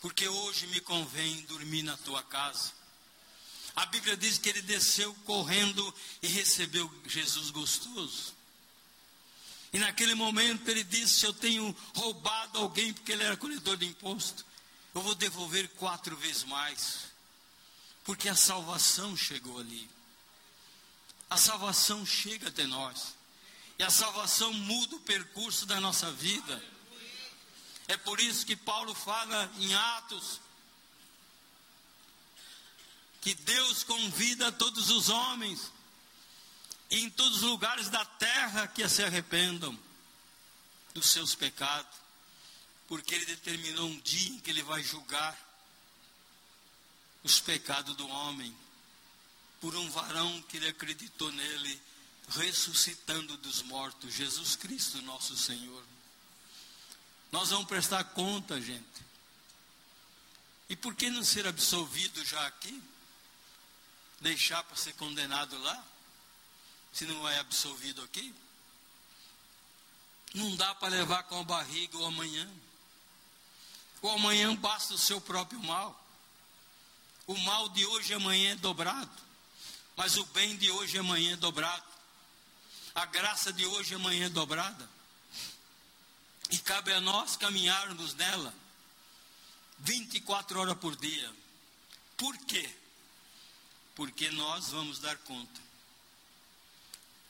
[0.00, 2.72] porque hoje me convém dormir na tua casa.
[3.74, 8.34] A Bíblia diz que ele desceu correndo e recebeu Jesus gostoso.
[9.72, 13.86] E naquele momento ele disse: Se eu tenho roubado alguém porque ele era colhedor de
[13.86, 14.44] imposto,
[14.94, 17.12] eu vou devolver quatro vezes mais.
[18.04, 19.88] Porque a salvação chegou ali.
[21.30, 23.14] A salvação chega até nós.
[23.78, 26.62] E a salvação muda o percurso da nossa vida.
[27.88, 30.40] É por isso que Paulo fala em Atos
[33.22, 35.70] que Deus convida todos os homens
[36.90, 39.78] em todos os lugares da terra que se arrependam
[40.92, 41.96] dos seus pecados,
[42.86, 45.38] porque Ele determinou um dia em que Ele vai julgar
[47.22, 48.54] os pecados do homem
[49.60, 51.80] por um varão que Ele acreditou nele,
[52.28, 55.84] ressuscitando dos mortos, Jesus Cristo, nosso Senhor.
[57.30, 58.84] Nós vamos prestar conta, gente.
[60.68, 62.82] E por que não ser absolvido já aqui?
[64.22, 65.84] Deixar para ser condenado lá?
[66.92, 68.34] Se não é absolvido aqui?
[70.34, 72.48] Não dá para levar com a barriga o amanhã.
[74.00, 75.98] O amanhã basta o seu próprio mal.
[77.26, 79.10] O mal de hoje amanhã é dobrado.
[79.96, 81.84] Mas o bem de hoje amanhã é dobrado.
[82.94, 84.88] A graça de hoje amanhã é dobrada.
[86.50, 88.54] E cabe a nós caminharmos nela
[89.78, 91.32] 24 horas por dia.
[92.16, 92.81] Por quê?
[93.94, 95.60] Porque nós vamos dar conta.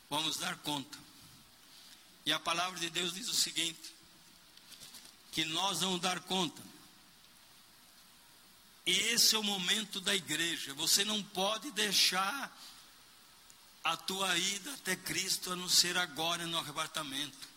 [0.09, 0.99] Vamos dar conta.
[2.25, 3.93] E a palavra de Deus diz o seguinte:
[5.33, 6.63] que nós vamos dar conta.
[8.85, 10.75] E esse é o momento da igreja.
[10.75, 12.57] Você não pode deixar
[13.85, 17.49] a tua ida até Cristo a não ser agora no arrebatamento.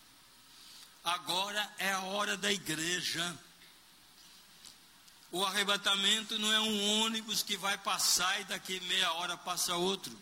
[1.04, 3.38] Agora é a hora da igreja.
[5.36, 10.18] O arrebatamento não é um ônibus que vai passar e daqui meia hora passa outro.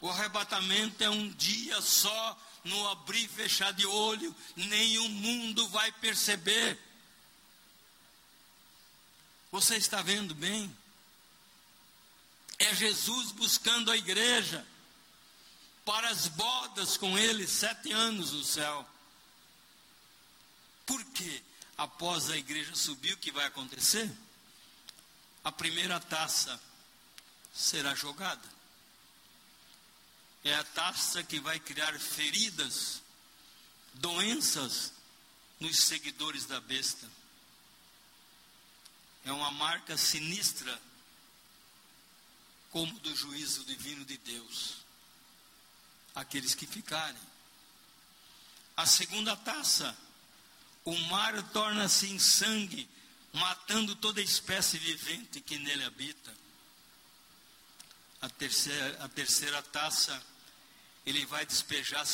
[0.00, 5.92] O arrebatamento é um dia só, no abrir e fechar de olho, nenhum mundo vai
[5.92, 6.78] perceber.
[9.50, 10.74] Você está vendo bem?
[12.58, 14.66] É Jesus buscando a igreja
[15.84, 18.88] para as bodas com ele, sete anos no céu.
[20.86, 21.42] Por quê?
[21.76, 24.10] Após a igreja subir, o que vai acontecer?
[25.44, 26.60] A primeira taça
[27.52, 28.48] será jogada.
[30.44, 33.00] É a taça que vai criar feridas,
[33.94, 34.92] doenças
[35.60, 37.08] nos seguidores da besta.
[39.24, 40.80] É uma marca sinistra,
[42.70, 44.78] como do juízo divino de Deus.
[46.14, 47.20] Aqueles que ficarem.
[48.76, 49.96] A segunda taça
[50.84, 52.88] o mar torna-se em sangue,
[53.32, 56.34] matando toda espécie vivente que nele habita.
[58.20, 60.22] A terceira, a terceira taça,
[61.04, 62.06] ele vai despejar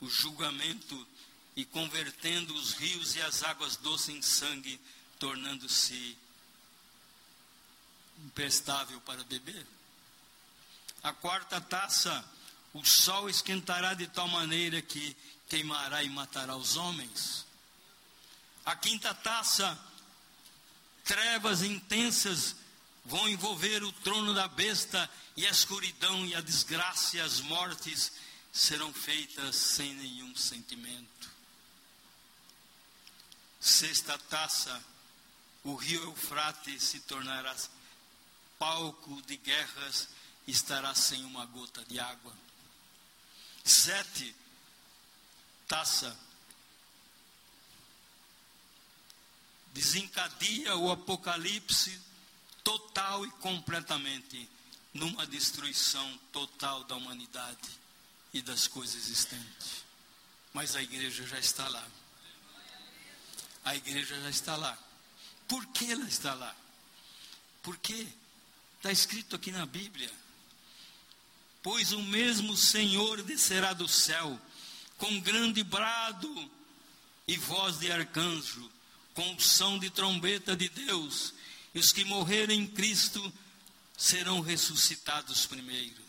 [0.00, 1.06] o julgamento
[1.56, 4.80] e convertendo os rios e as águas doces em sangue,
[5.18, 6.16] tornando-se
[8.24, 9.66] imprestável para beber.
[11.02, 12.24] A quarta taça,
[12.72, 15.16] o sol esquentará de tal maneira que
[15.48, 17.47] queimará e matará os homens.
[18.68, 19.78] A quinta taça,
[21.02, 22.54] trevas intensas
[23.02, 28.12] vão envolver o trono da besta, e a escuridão e a desgraça e as mortes
[28.52, 31.30] serão feitas sem nenhum sentimento.
[33.58, 34.84] Sexta taça,
[35.64, 37.56] o rio Eufrates se tornará
[38.58, 40.10] palco de guerras,
[40.46, 42.34] estará sem uma gota de água.
[43.64, 44.36] Sete,
[45.66, 46.27] taça,
[49.78, 52.00] desencadeia o apocalipse
[52.64, 54.48] total e completamente
[54.92, 57.68] numa destruição total da humanidade
[58.34, 59.84] e das coisas existentes.
[60.52, 61.86] Mas a igreja já está lá.
[63.64, 64.76] A igreja já está lá.
[65.46, 66.54] Por que ela está lá?
[67.62, 68.08] Porque
[68.78, 70.10] está escrito aqui na Bíblia:
[71.62, 74.40] Pois o mesmo Senhor descerá do céu
[74.96, 76.50] com grande brado
[77.28, 78.77] e voz de arcanjo
[79.18, 81.34] com som de trombeta de Deus,
[81.74, 83.32] e os que morrerem em Cristo
[83.96, 86.00] serão ressuscitados primeiro.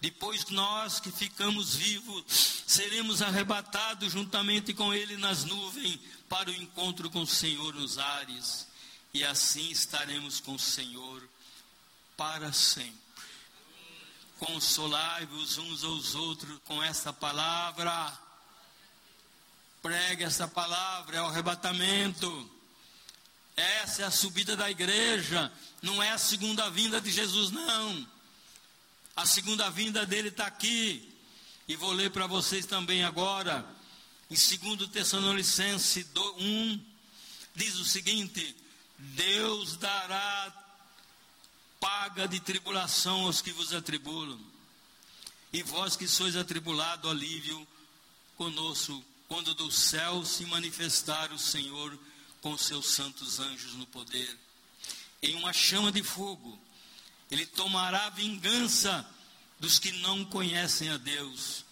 [0.00, 7.10] Depois nós que ficamos vivos, seremos arrebatados juntamente com Ele nas nuvens para o encontro
[7.10, 8.66] com o Senhor nos ares,
[9.12, 11.28] e assim estaremos com o Senhor
[12.16, 12.94] para sempre.
[14.38, 18.18] Consolai-vos uns aos outros com esta palavra
[19.82, 22.50] Pregue essa palavra, é o arrebatamento.
[23.56, 28.08] Essa é a subida da igreja, não é a segunda vinda de Jesus, não.
[29.16, 31.12] A segunda vinda dele está aqui.
[31.66, 33.66] E vou ler para vocês também agora.
[34.30, 36.80] Em 2 Tessalonicenses 1,
[37.54, 38.56] diz o seguinte:
[38.96, 40.52] Deus dará
[41.80, 44.38] paga de tribulação aos que vos atribulam.
[45.52, 47.66] E vós que sois atribulado, alívio
[48.36, 51.96] conosco, quando do céu se manifestar o Senhor
[52.40, 54.36] com seus santos anjos no poder.
[55.22, 56.58] Em uma chama de fogo,
[57.30, 59.06] ele tomará vingança
[59.60, 61.64] dos que não conhecem a Deus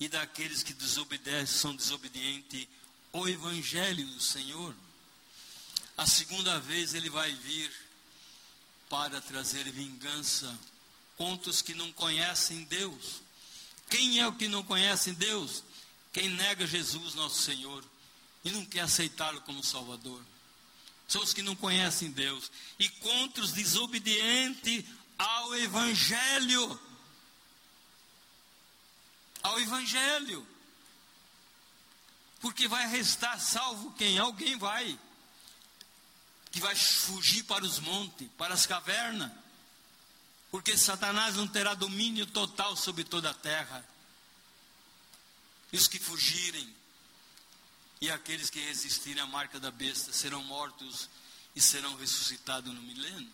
[0.00, 2.66] e daqueles que desobedecem, são desobedientes
[3.12, 4.74] ao evangelho do Senhor.
[5.96, 7.72] A segunda vez ele vai vir
[8.88, 10.58] para trazer vingança
[11.16, 13.22] contra os que não conhecem Deus.
[13.88, 15.62] Quem é o que não conhece Deus?
[16.16, 17.84] Quem nega Jesus, nosso Senhor,
[18.42, 20.24] e não quer aceitá-lo como Salvador.
[21.06, 22.50] São os que não conhecem Deus.
[22.78, 24.82] E contra os desobedientes
[25.18, 26.80] ao Evangelho.
[29.42, 30.46] Ao Evangelho.
[32.40, 34.18] Porque vai restar salvo quem?
[34.18, 34.98] Alguém vai.
[36.50, 39.30] Que vai fugir para os montes, para as cavernas
[40.50, 43.84] porque Satanás não terá domínio total sobre toda a terra.
[45.76, 46.74] E os que fugirem
[48.00, 51.06] e aqueles que resistirem à marca da besta serão mortos
[51.54, 53.30] e serão ressuscitados no milênio.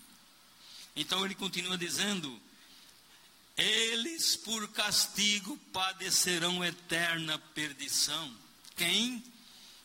[0.96, 2.42] Então ele continua dizendo:
[3.56, 8.36] eles por castigo padecerão eterna perdição.
[8.74, 9.22] Quem?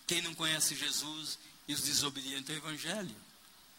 [0.07, 3.15] Quem não conhece Jesus e os desobedientes ao Evangelho.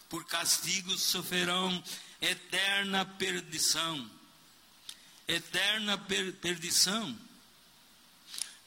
[0.08, 1.82] Por castigo sofrerão
[2.20, 4.08] eterna perdição.
[5.26, 7.27] Eterna per perdição.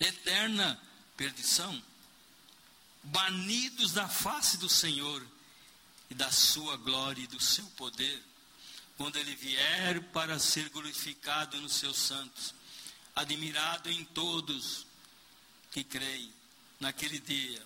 [0.01, 0.81] Eterna
[1.15, 1.81] perdição.
[3.03, 5.25] Banidos da face do Senhor
[6.09, 8.21] e da sua glória e do seu poder,
[8.97, 12.53] quando ele vier para ser glorificado nos seus santos,
[13.15, 14.85] admirado em todos
[15.71, 16.33] que creem
[16.79, 17.63] naquele dia,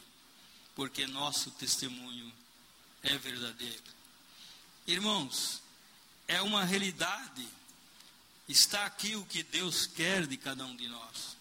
[0.76, 2.32] porque nosso testemunho
[3.02, 3.84] é verdadeiro.
[4.86, 5.62] Irmãos,
[6.28, 7.48] é uma realidade.
[8.48, 11.35] Está aqui o que Deus quer de cada um de nós.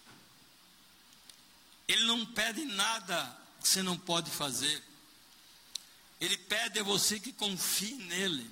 [1.87, 4.83] Ele não pede nada que você não pode fazer.
[6.19, 8.49] Ele pede a você que confie nele.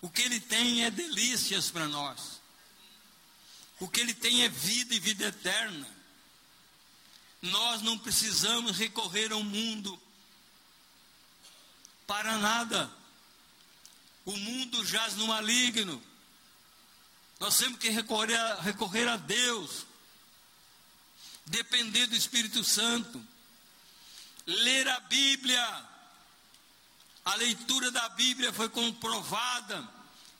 [0.00, 2.40] O que ele tem é delícias para nós.
[3.80, 5.88] O que ele tem é vida e vida eterna.
[7.42, 10.00] Nós não precisamos recorrer ao mundo
[12.06, 12.90] para nada.
[14.24, 16.02] O mundo jaz no maligno.
[17.38, 19.86] Nós temos que recorrer a, recorrer a Deus.
[21.46, 23.24] Depender do Espírito Santo.
[24.46, 25.84] Ler a Bíblia.
[27.24, 29.88] A leitura da Bíblia foi comprovada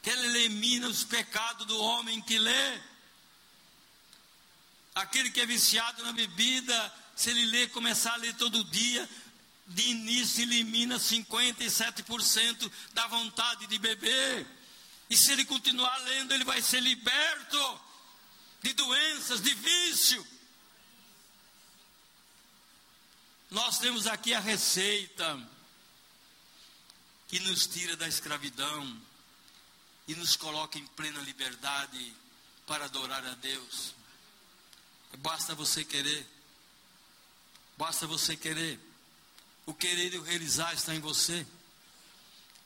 [0.03, 2.81] que ela elimina os pecados do homem que lê.
[4.95, 9.09] Aquele que é viciado na bebida, se ele ler, começar a ler todo dia,
[9.66, 14.47] de início elimina 57% da vontade de beber.
[15.11, 17.81] E se ele continuar lendo, ele vai ser liberto
[18.62, 20.27] de doenças, de vício.
[23.57, 25.49] Nós temos aqui a receita
[27.27, 29.03] que nos tira da escravidão
[30.07, 32.14] e nos coloca em plena liberdade
[32.66, 33.95] para adorar a Deus.
[35.21, 36.29] Basta você querer.
[37.79, 38.79] Basta você querer.
[39.64, 41.47] O querer e o realizar está em você.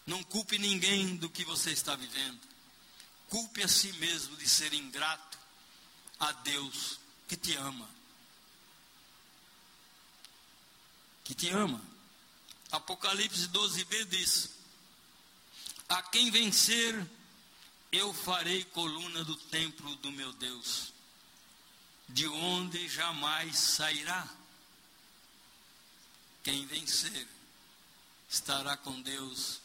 [0.05, 2.40] Não culpe ninguém do que você está vivendo.
[3.29, 5.38] Culpe a si mesmo de ser ingrato
[6.18, 6.98] a Deus
[7.29, 7.99] que te ama.
[11.31, 11.81] Que te ama.
[12.73, 14.51] Apocalipse 12b diz:
[15.88, 17.09] A quem vencer,
[17.93, 20.93] eu farei coluna do templo do meu Deus,
[22.09, 24.29] de onde jamais sairá.
[26.43, 27.29] Quem vencer
[28.29, 29.61] estará com Deus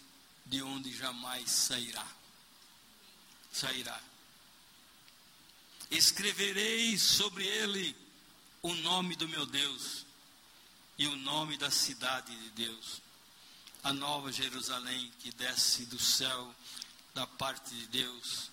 [0.45, 2.07] de onde jamais sairá.
[3.51, 3.99] Sairá.
[5.89, 7.97] Escreverei sobre ele
[8.61, 10.04] o nome do meu Deus
[10.97, 13.01] e o nome da cidade de Deus,
[13.83, 16.55] a nova Jerusalém que desce do céu
[17.13, 18.49] da parte de Deus,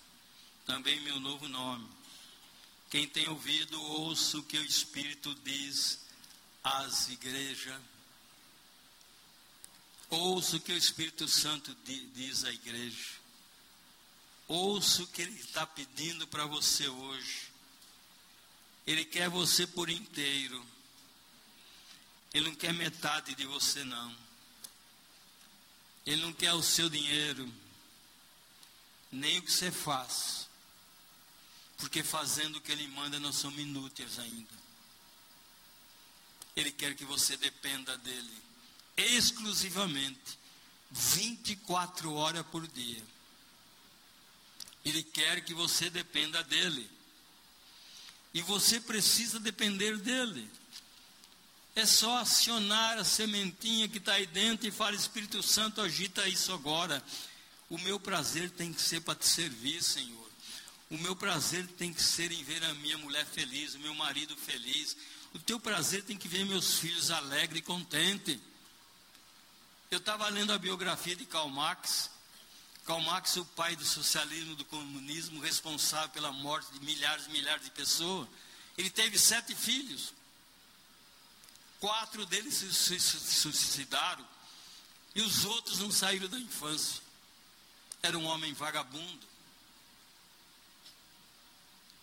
[0.66, 1.88] também meu novo nome.
[2.90, 6.00] Quem tem ouvido, ouça o que o Espírito diz
[6.62, 7.80] às igrejas.
[10.10, 13.22] Ouça o que o Espírito Santo diz à igreja.
[14.46, 17.48] Ouça o que ele está pedindo para você hoje.
[18.86, 20.62] Ele quer você por inteiro.
[22.32, 24.16] Ele não quer metade de você, não.
[26.04, 27.52] Ele não quer o seu dinheiro,
[29.10, 30.48] nem o que você faz.
[31.76, 34.62] Porque fazendo o que ele manda, nós somos inúteis ainda.
[36.56, 38.42] Ele quer que você dependa dele
[38.96, 40.38] exclusivamente
[40.90, 43.02] 24 horas por dia.
[44.84, 46.90] Ele quer que você dependa dele.
[48.34, 50.50] E você precisa depender dele.
[51.74, 56.52] É só acionar a sementinha que está aí dentro e fala: Espírito Santo, agita isso
[56.52, 57.02] agora.
[57.70, 60.30] O meu prazer tem que ser para te servir, Senhor.
[60.90, 64.36] O meu prazer tem que ser em ver a minha mulher feliz, o meu marido
[64.36, 64.94] feliz.
[65.32, 68.38] O teu prazer tem que ver meus filhos alegres e contentes.
[69.90, 72.10] Eu estava lendo a biografia de Karl Marx.
[72.84, 77.64] Karl Marx, o pai do socialismo, do comunismo, responsável pela morte de milhares e milhares
[77.64, 78.28] de pessoas.
[78.76, 80.12] Ele teve sete filhos.
[81.82, 84.24] Quatro deles se suicidaram.
[85.16, 87.02] E os outros não saíram da infância.
[88.00, 89.26] Era um homem vagabundo.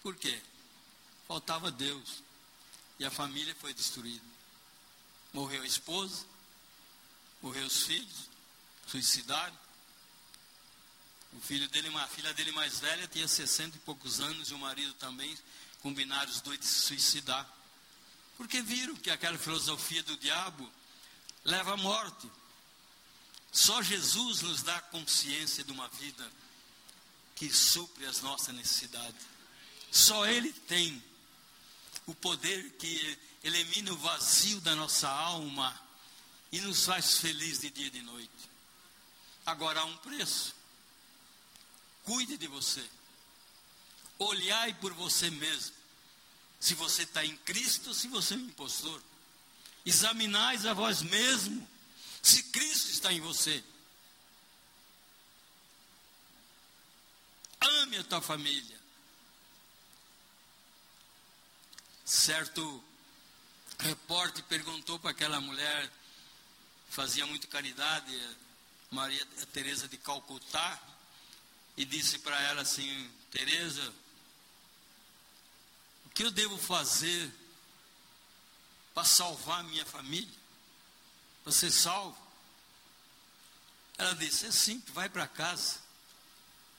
[0.04, 0.38] Por quê?
[1.30, 2.22] Faltava Deus.
[3.00, 4.26] E a família foi destruída.
[5.32, 6.26] Morreu a esposa,
[7.42, 8.30] morreu os filhos,
[8.86, 9.58] suicidaram.
[11.32, 14.60] O filho dele, a filha dele mais velha tinha 60 e poucos anos e o
[14.60, 15.38] marido também
[15.82, 17.59] combinaram os dois de se suicidar.
[18.40, 20.72] Porque viram que aquela filosofia do diabo
[21.44, 22.32] leva à morte.
[23.52, 26.32] Só Jesus nos dá consciência de uma vida
[27.36, 29.26] que supre as nossas necessidades.
[29.92, 31.04] Só Ele tem
[32.06, 35.78] o poder que elimina o vazio da nossa alma
[36.50, 38.50] e nos faz feliz de dia e de noite.
[39.46, 40.56] Agora há um preço.
[42.06, 42.90] Cuide de você.
[44.18, 45.79] Olhai por você mesmo.
[46.60, 49.02] Se você está em Cristo, se você é um impostor.
[49.86, 51.68] Examinais a vós mesmo.
[52.22, 53.64] Se Cristo está em você.
[57.62, 58.80] Ame a tua família.
[62.06, 62.84] Certo
[63.80, 65.90] repórter perguntou para aquela mulher
[66.90, 68.12] fazia muito caridade,
[68.92, 70.80] Maria Teresa de Calcutá,
[71.78, 73.94] e disse para ela assim: Teresa,
[76.20, 77.34] que eu devo fazer
[78.94, 80.38] para salvar minha família?
[81.46, 82.18] Para ser salvo?
[83.98, 85.80] Ela disse: é simples, vai para casa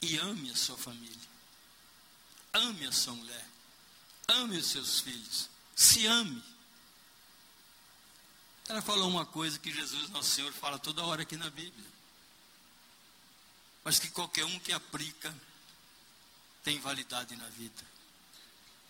[0.03, 1.29] e ame a sua família.
[2.53, 3.47] Ame a sua mulher.
[4.29, 5.49] Ame os seus filhos.
[5.75, 6.45] Se ame.
[8.69, 11.91] Ela falou uma coisa que Jesus, nosso Senhor, fala toda hora aqui na Bíblia.
[13.83, 15.35] Mas que qualquer um que aplica
[16.63, 17.90] tem validade na vida.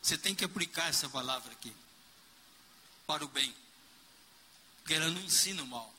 [0.03, 1.75] Você tem que aplicar essa palavra aqui
[3.07, 3.55] para o bem.
[4.79, 5.93] Porque ela não ensina o mal.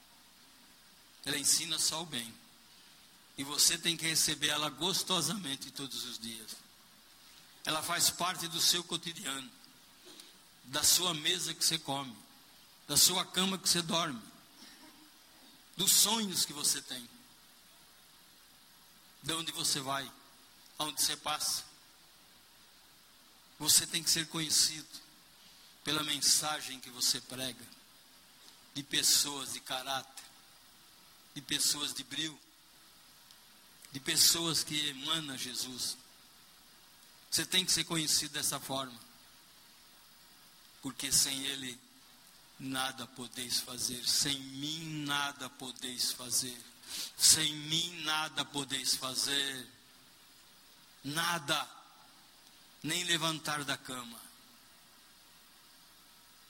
[1.25, 2.33] Ela ensina só o bem.
[3.37, 6.55] E você tem que receber ela gostosamente todos os dias.
[7.65, 9.49] Ela faz parte do seu cotidiano,
[10.65, 12.15] da sua mesa que você come
[12.91, 14.21] da sua cama que você dorme,
[15.77, 17.09] dos sonhos que você tem,
[19.23, 20.11] de onde você vai,
[20.77, 21.63] aonde você passa.
[23.61, 24.87] Você tem que ser conhecido
[25.83, 27.63] pela mensagem que você prega,
[28.73, 30.25] de pessoas de caráter,
[31.35, 32.39] de pessoas de brilho,
[33.91, 35.95] de pessoas que emanam Jesus.
[37.29, 38.99] Você tem que ser conhecido dessa forma,
[40.81, 41.79] porque sem Ele
[42.59, 46.59] nada podeis fazer, sem mim nada podeis fazer,
[47.15, 49.69] sem mim nada podeis fazer,
[51.03, 51.80] nada,
[52.83, 54.19] nem levantar da cama.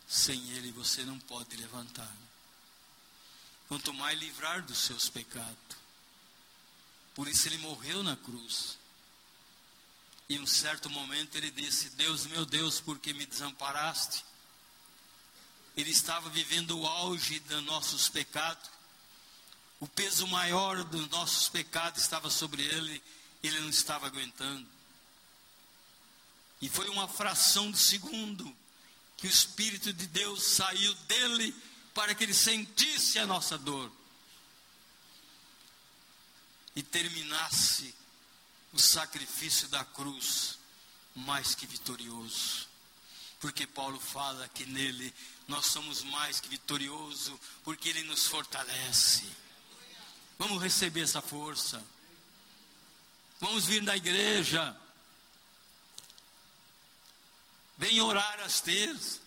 [0.07, 2.11] Sem Ele você não pode levantar.
[3.67, 5.77] Quanto mais livrar dos seus pecados.
[7.15, 8.77] Por isso Ele morreu na cruz.
[10.27, 14.23] E em um certo momento ele disse: Deus, meu Deus, por que me desamparaste?
[15.75, 18.69] ele estava vivendo o auge dos nossos pecados.
[19.79, 23.01] O peso maior dos nossos pecados estava sobre ele,
[23.41, 24.67] ele não estava aguentando.
[26.61, 28.55] E foi uma fração de segundo
[29.17, 31.55] que o Espírito de Deus saiu dele
[31.93, 33.91] para que ele sentisse a nossa dor
[36.75, 37.93] e terminasse
[38.73, 40.57] o sacrifício da cruz
[41.15, 42.69] mais que vitorioso.
[43.39, 45.13] Porque Paulo fala que nele
[45.47, 49.25] nós somos mais que vitoriosos, porque Ele nos fortalece.
[50.37, 51.83] Vamos receber essa força.
[53.39, 54.79] Vamos vir da igreja.
[57.81, 59.19] Venha orar às terças.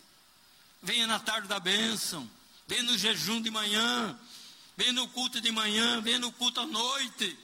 [0.80, 2.30] Venha na tarde da bênção.
[2.68, 4.16] Venha no jejum de manhã.
[4.76, 6.00] Venha no culto de manhã.
[6.00, 7.36] Venha no culto à noite.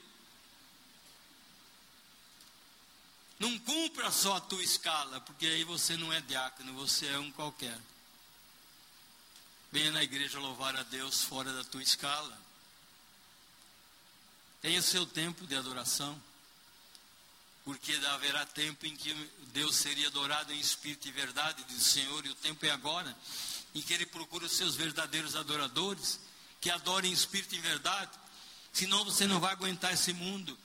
[3.40, 7.32] Não cumpra só a tua escala, porque aí você não é diácono, você é um
[7.32, 7.76] qualquer.
[9.72, 12.38] Venha na igreja louvar a Deus fora da tua escala.
[14.62, 16.22] Tenha seu tempo de adoração.
[17.70, 19.14] Porque haverá tempo em que
[19.52, 23.16] Deus seria adorado em espírito e verdade, diz o Senhor, e o tempo é agora,
[23.72, 26.18] em que Ele procura os seus verdadeiros adoradores,
[26.60, 28.10] que adorem em espírito e verdade,
[28.72, 30.58] senão você não vai aguentar esse mundo.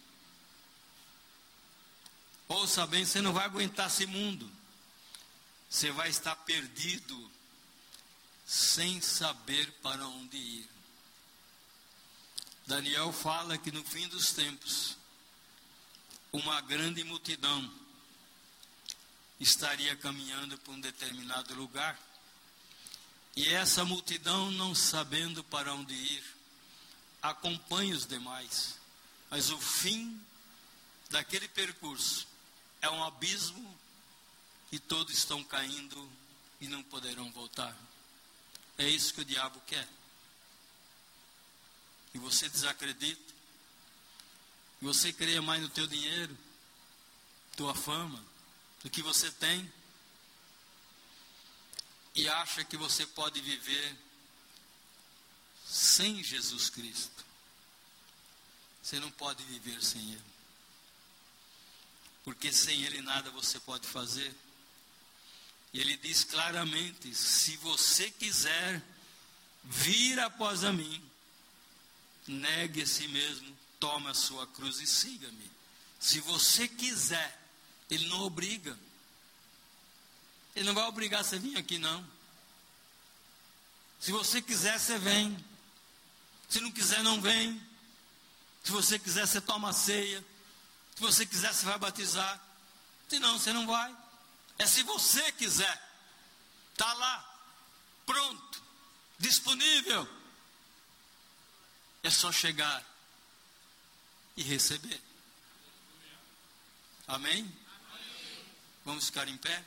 [2.48, 4.52] Ouça bem, você não vai aguentar esse mundo.
[5.70, 7.32] Você vai estar perdido,
[8.48, 10.70] sem saber para onde ir.
[12.66, 14.95] Daniel fala que no fim dos tempos,
[16.36, 17.72] uma grande multidão
[19.40, 21.98] estaria caminhando para um determinado lugar.
[23.36, 26.24] E essa multidão, não sabendo para onde ir,
[27.22, 28.76] acompanha os demais.
[29.30, 30.22] Mas o fim
[31.10, 32.28] daquele percurso
[32.82, 33.78] é um abismo
[34.72, 36.12] e todos estão caindo
[36.60, 37.76] e não poderão voltar.
[38.78, 39.88] É isso que o diabo quer.
[42.14, 43.25] E você desacredita.
[44.82, 46.38] Você creia mais no teu dinheiro,
[47.56, 48.24] tua fama,
[48.84, 49.72] do que você tem.
[52.14, 53.98] E acha que você pode viver
[55.66, 57.26] sem Jesus Cristo.
[58.82, 60.24] Você não pode viver sem Ele.
[62.24, 64.34] Porque sem Ele nada você pode fazer.
[65.74, 68.82] E Ele diz claramente: se você quiser
[69.64, 71.04] vir após a mim,
[72.28, 75.52] negue a si mesmo, tome a sua cruz e siga-me.
[76.00, 77.40] Se você quiser,
[77.90, 78.78] Ele não obriga.
[80.56, 82.06] Ele não vai obrigar você a vir aqui, não.
[84.00, 85.38] Se você quiser, você vem.
[86.50, 87.62] Se não quiser, não vem.
[88.64, 90.24] Se você quiser, você toma a ceia.
[90.96, 92.42] Se você quiser, você vai batizar.
[93.10, 93.96] Se não, você não vai.
[94.58, 95.82] É se você quiser.
[96.72, 97.40] Está lá,
[98.06, 98.64] pronto,
[99.18, 100.08] disponível.
[102.04, 102.84] É só chegar
[104.38, 105.02] e receber.
[107.08, 107.52] Amém?
[108.84, 109.64] Vamos ficar em pé?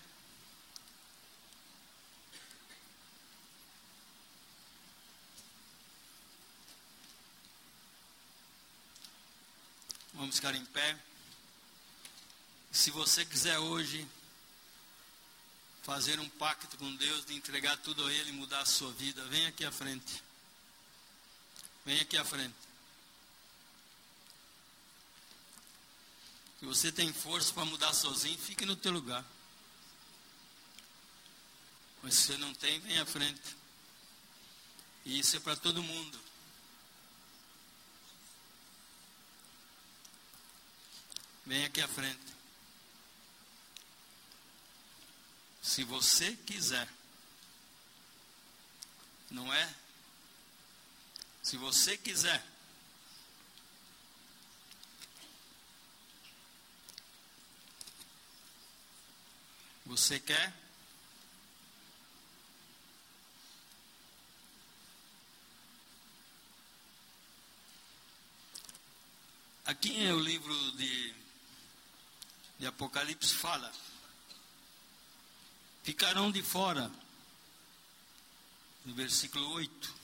[10.14, 10.98] Vamos ficar em pé.
[12.72, 14.06] Se você quiser hoje
[15.84, 19.24] fazer um pacto com Deus, de entregar tudo a Ele e mudar a sua vida,
[19.26, 20.22] vem aqui à frente.
[21.86, 22.67] Vem aqui à frente.
[26.58, 29.24] Se você tem força para mudar sozinho, fique no teu lugar.
[32.02, 33.56] Mas se você não tem, vem à frente.
[35.04, 36.20] E isso é para todo mundo.
[41.46, 42.20] Vem aqui à frente.
[45.62, 46.88] Se você quiser.
[49.30, 49.74] Não é?
[51.42, 52.44] Se você quiser.
[59.88, 60.54] Você quer?
[69.64, 71.14] Aqui é o livro de
[72.58, 73.72] de Apocalipse fala:
[75.82, 76.92] ficarão de fora,
[78.84, 79.94] no versículo 8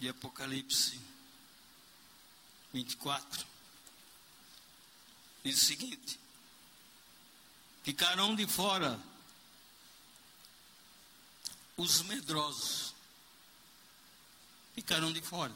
[0.00, 1.00] de Apocalipse
[2.72, 3.46] 24,
[5.44, 6.18] diz o seguinte:
[7.90, 9.00] ficarão de fora
[11.76, 12.94] os medrosos,
[14.76, 15.52] ficarão de fora,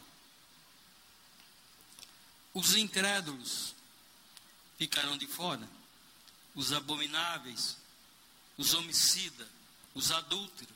[2.53, 3.73] os incrédulos,
[4.77, 5.69] ficarão de fora.
[6.57, 7.77] Os abomináveis,
[8.59, 9.47] os homicidas,
[9.95, 10.75] os adúlteros,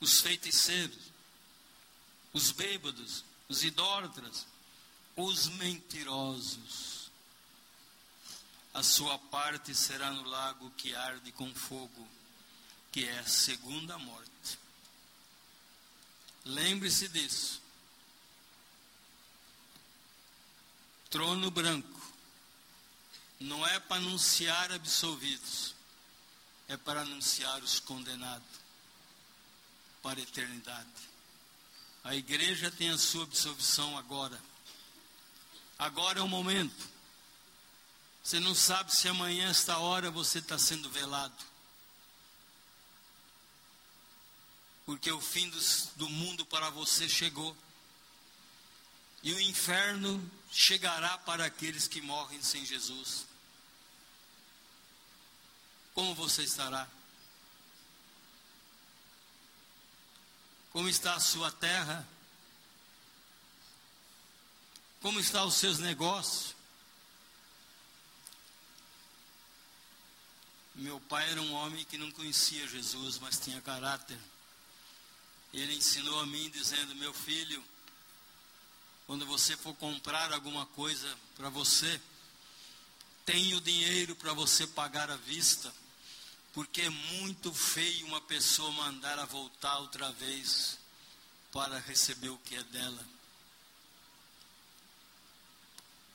[0.00, 1.12] os feiticeiros,
[2.32, 4.44] os bêbados, os idólatras,
[5.14, 6.97] os mentirosos.
[8.74, 12.08] A sua parte será no lago que arde com fogo,
[12.92, 14.58] que é a segunda morte.
[16.44, 17.60] Lembre-se disso.
[21.10, 21.98] Trono branco
[23.40, 25.74] não é para anunciar absolvidos,
[26.68, 28.58] é para anunciar os condenados
[30.02, 31.08] para a eternidade.
[32.04, 34.40] A igreja tem a sua absolvição agora.
[35.78, 36.88] Agora é o momento.
[38.28, 41.34] Você não sabe se amanhã, esta hora, você está sendo velado.
[44.84, 47.56] Porque o fim dos, do mundo para você chegou.
[49.22, 53.24] E o inferno chegará para aqueles que morrem sem Jesus.
[55.94, 56.86] Como você estará?
[60.70, 62.06] Como está a sua terra?
[65.00, 66.57] Como estão os seus negócios?
[70.78, 74.18] Meu pai era um homem que não conhecia Jesus, mas tinha caráter.
[75.52, 77.64] Ele ensinou a mim dizendo: "Meu filho,
[79.04, 82.00] quando você for comprar alguma coisa para você,
[83.26, 85.74] tenha o dinheiro para você pagar à vista,
[86.52, 90.78] porque é muito feio uma pessoa mandar a voltar outra vez
[91.50, 93.04] para receber o que é dela.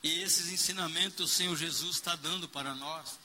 [0.02, 3.23] E esses ensinamentos o Senhor Jesus está dando para nós.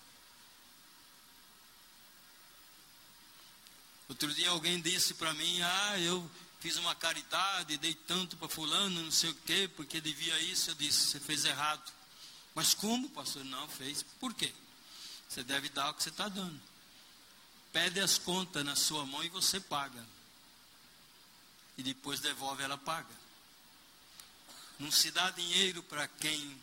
[4.09, 6.29] Outro dia alguém disse para mim: Ah, eu
[6.61, 10.71] fiz uma caridade, dei tanto para Fulano, não sei o quê, porque devia isso.
[10.71, 11.93] Eu disse: Você fez errado.
[12.55, 13.45] Mas como, pastor?
[13.45, 14.03] Não fez.
[14.19, 14.53] Por quê?
[15.29, 16.61] Você deve dar o que você está dando.
[17.73, 20.05] Pede as contas na sua mão e você paga.
[21.77, 23.15] E depois devolve, ela paga.
[24.79, 26.61] Não se dá dinheiro para quem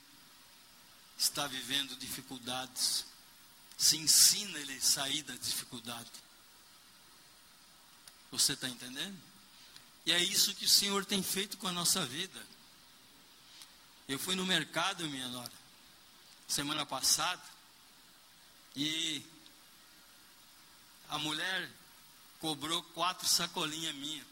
[1.17, 3.05] está vivendo dificuldades.
[3.77, 6.11] Se ensina ele a sair da dificuldade.
[8.31, 9.17] Você está entendendo?
[10.05, 12.45] E é isso que o Senhor tem feito com a nossa vida.
[14.07, 15.51] Eu fui no mercado, minha nora,
[16.47, 17.41] semana passada,
[18.75, 19.25] e
[21.09, 21.71] a mulher
[22.39, 24.27] cobrou quatro sacolinhas minhas.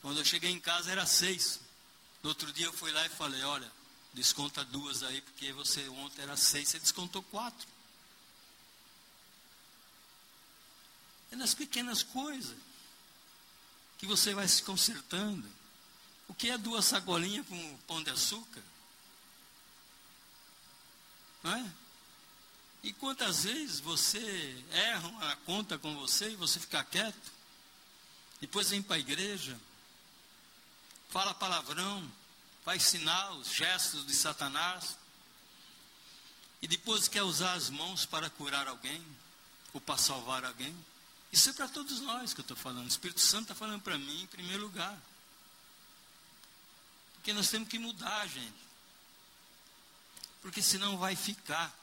[0.00, 1.60] Quando eu cheguei em casa era seis.
[2.22, 3.70] No outro dia eu fui lá e falei, olha,
[4.12, 7.66] desconta duas aí, porque você ontem era seis, você descontou quatro.
[11.32, 12.56] É nas pequenas coisas
[14.02, 15.48] que você vai se consertando.
[16.26, 18.60] O que é duas sacolinhas com pão de açúcar?
[21.40, 21.72] Não é?
[22.82, 27.32] E quantas vezes você erra a conta com você e você fica quieto?
[28.40, 29.56] Depois vem para a igreja,
[31.08, 32.10] fala palavrão,
[32.64, 34.98] faz sinal, gestos de Satanás,
[36.60, 39.00] e depois quer usar as mãos para curar alguém,
[39.72, 40.76] ou para salvar alguém.
[41.32, 42.84] Isso é para todos nós que eu estou falando.
[42.84, 45.00] O Espírito Santo está falando para mim em primeiro lugar.
[47.14, 48.62] Porque nós temos que mudar, gente.
[50.42, 51.74] Porque senão vai ficar.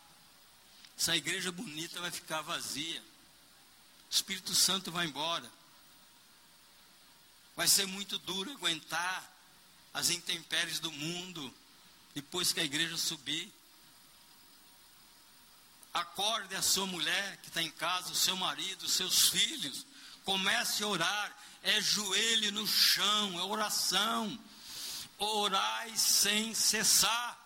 [0.98, 3.02] Essa igreja bonita vai ficar vazia.
[3.02, 5.50] O Espírito Santo vai embora.
[7.56, 9.36] Vai ser muito duro aguentar
[9.94, 11.54] as intempéries do mundo
[12.14, 13.52] depois que a igreja subir.
[15.94, 19.86] Acorde a sua mulher que está em casa, o seu marido, os seus filhos.
[20.24, 21.38] Comece a orar.
[21.62, 24.40] É joelho no chão, é oração.
[25.18, 27.38] Orai sem cessar.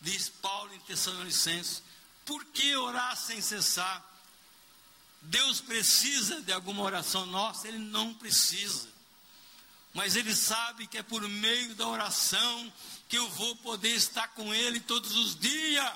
[0.00, 1.82] Diz Paulo em Tessalonicenses.
[2.24, 4.04] Por que orar sem cessar?
[5.20, 7.66] Deus precisa de alguma oração nossa?
[7.66, 8.88] Ele não precisa.
[9.92, 12.72] Mas Ele sabe que é por meio da oração
[13.08, 15.92] que eu vou poder estar com Ele todos os dias.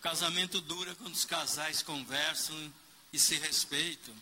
[0.00, 2.72] Casamento dura quando os casais conversam
[3.12, 4.14] e se respeitam.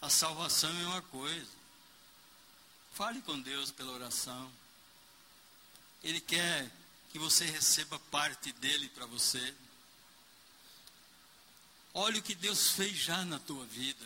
[0.00, 1.50] A salvação é uma coisa.
[2.92, 4.52] Fale com Deus pela oração.
[6.02, 6.70] Ele quer
[7.10, 9.54] que você receba parte dele para você.
[11.94, 14.04] Olhe o que Deus fez já na tua vida.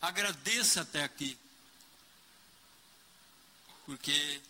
[0.00, 1.38] Agradeça até aqui.
[3.86, 4.40] Porque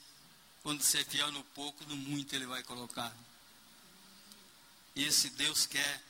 [0.63, 3.15] quando você é fiel no pouco, no muito Ele vai colocar.
[4.95, 6.03] E esse Deus quer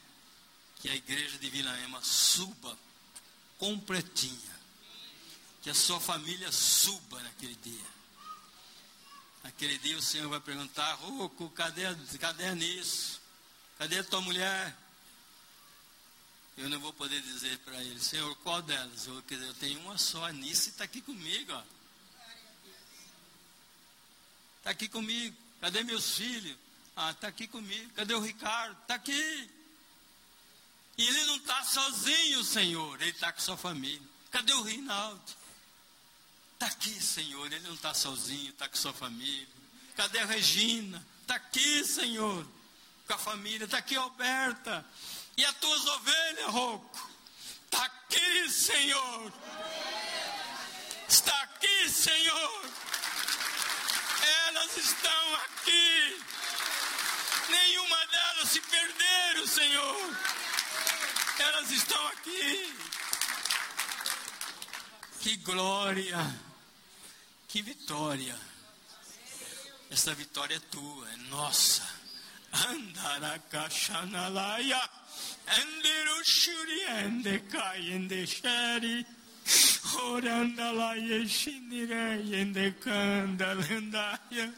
[0.81, 2.77] que a igreja de Vila Ema suba
[3.59, 4.53] completinha.
[5.63, 7.93] Que a sua família suba naquele dia.
[9.45, 11.83] Naquele dia o Senhor vai perguntar, Roco, cadê,
[12.19, 13.21] cadê a nisso?
[13.79, 14.77] Cadê a tua mulher?
[16.57, 19.07] Eu não vou poder dizer para ele, Senhor, qual delas?
[19.07, 21.63] Eu, eu tenho uma só, a está aqui comigo, ó.
[24.63, 25.37] Está aqui comigo.
[25.61, 26.57] Cadê meus filhos?
[26.95, 27.91] Ah, está aqui comigo.
[27.97, 28.81] Cadê o Ricardo?
[28.83, 29.51] Está aqui.
[30.97, 33.03] E ele não está sozinho, Senhor.
[33.03, 34.09] Ele está com sua família.
[34.31, 35.21] Cadê o Reinaldo?
[36.55, 37.45] Está aqui, Senhor.
[37.47, 39.49] Ele não está sozinho, está com sua família.
[39.97, 41.05] Cadê a Regina?
[41.23, 42.47] Está aqui, Senhor.
[43.09, 43.65] Com a família.
[43.65, 44.87] Está aqui, Alberta.
[45.37, 47.11] E as tuas ovelhas, Roco?
[47.65, 49.33] Está aqui, Senhor.
[51.09, 52.71] Está aqui, Senhor.
[54.55, 56.21] Elas estão aqui.
[57.49, 60.15] Nenhuma delas se perderam, Senhor.
[61.39, 62.77] Elas estão aqui.
[65.21, 66.19] Que glória.
[67.49, 68.39] Que vitória.
[69.91, 71.89] Essa vitória é tua, é nossa.
[72.53, 74.87] Andarakashanalaya.
[75.49, 79.07] Enderushuri endekai endesheri.
[79.85, 84.55] Orandalaya shinire endekandalendaya.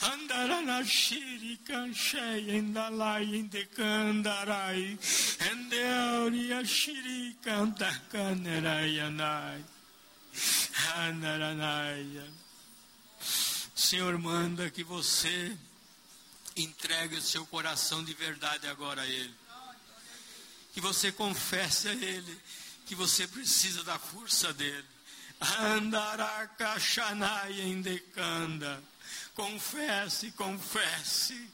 [0.00, 4.98] Andarana shirikan shayendalai indekandarai.
[5.50, 9.62] Endeuria shirikan takanerayanai.
[10.96, 12.26] Anaranaya.
[13.74, 15.56] Senhor, manda que você
[16.56, 19.34] entregue o seu coração de verdade agora a Ele.
[20.72, 22.38] Que você confesse a Ele
[22.90, 24.84] que você precisa da força dele.
[25.60, 28.82] Andarakashanaya indekanda.
[29.32, 31.48] Confesse, confesse.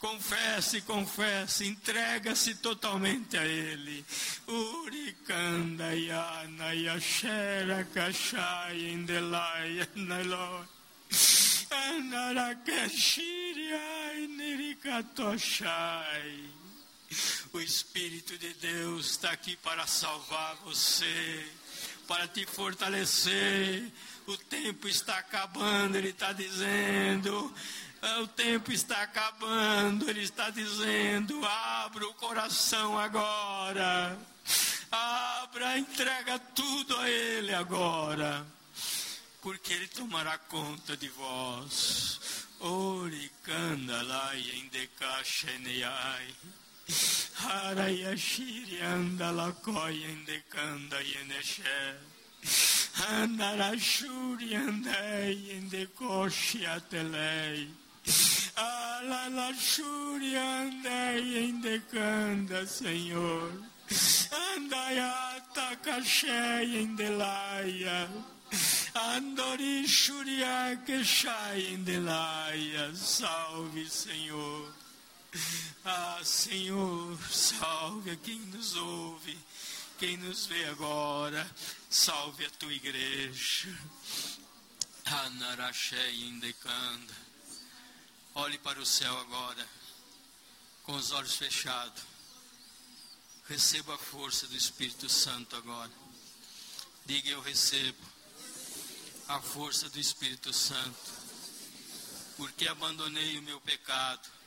[0.00, 4.04] Confesse, confesse, entrega-se totalmente a Ele.
[4.48, 10.66] Urikanda yana yashera kashaya indelaya naloi.
[11.70, 16.61] Anarakashiria inirikatoshai.
[17.52, 21.50] O Espírito de Deus está aqui para salvar você,
[22.06, 23.90] para te fortalecer.
[24.26, 27.52] O tempo está acabando, Ele está dizendo.
[28.20, 34.18] O tempo está acabando, Ele está dizendo: abra o coração agora.
[34.90, 38.46] Abra, entrega tudo a Ele agora,
[39.40, 42.20] porque Ele tomará conta de vós.
[42.60, 45.84] Orikanda lai endekashenei.
[47.42, 51.78] Harayashiri andala koya indekanda yeneshe.
[53.10, 57.66] Andarashuri andei indekoshi atelei.
[58.56, 63.50] Alalashuri andei indekanda, Senhor.
[64.54, 68.08] Andayata kasheia indelaia.
[68.94, 72.94] Andori shuria keshai indelaia.
[72.94, 74.68] Salve, Senhor.
[75.84, 79.38] Ah, Senhor, salve a quem nos ouve,
[79.98, 81.50] quem nos vê agora,
[81.90, 83.76] salve a tua igreja.
[85.04, 87.14] Anarashei indecanda.
[88.34, 89.66] Olhe para o céu agora,
[90.84, 92.02] com os olhos fechados.
[93.48, 95.90] Receba a força do Espírito Santo agora.
[97.04, 98.02] Diga: Eu recebo
[99.28, 101.10] a força do Espírito Santo,
[102.36, 104.41] porque abandonei o meu pecado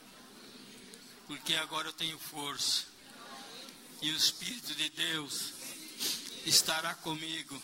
[1.27, 2.83] porque agora eu tenho força.
[4.01, 5.53] E o Espírito de Deus
[6.45, 7.61] estará comigo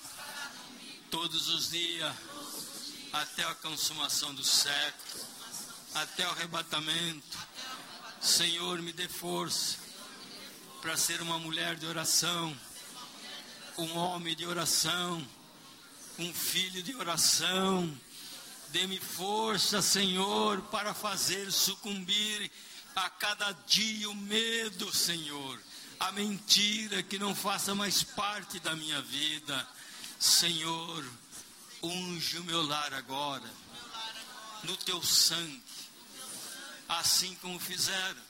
[1.10, 2.16] todos os dias,
[3.14, 5.26] até a consumação do século,
[5.94, 7.38] até o arrebatamento.
[8.22, 9.78] Senhor, me dê força
[10.82, 12.58] para ser uma mulher de oração,
[13.78, 15.28] um homem de oração,
[16.18, 17.96] um filho de oração.
[18.70, 22.50] Dê-me força, Senhor, para fazer sucumbir
[23.02, 25.60] a cada dia o medo, Senhor,
[26.00, 29.68] a mentira que não faça mais parte da minha vida.
[30.20, 31.04] Senhor,
[31.82, 33.52] unge o meu lar agora,
[34.64, 35.64] no teu sangue,
[36.88, 38.22] assim como fizeram.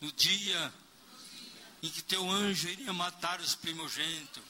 [0.00, 0.72] No dia
[1.82, 4.42] em que teu anjo iria matar os primogênitos,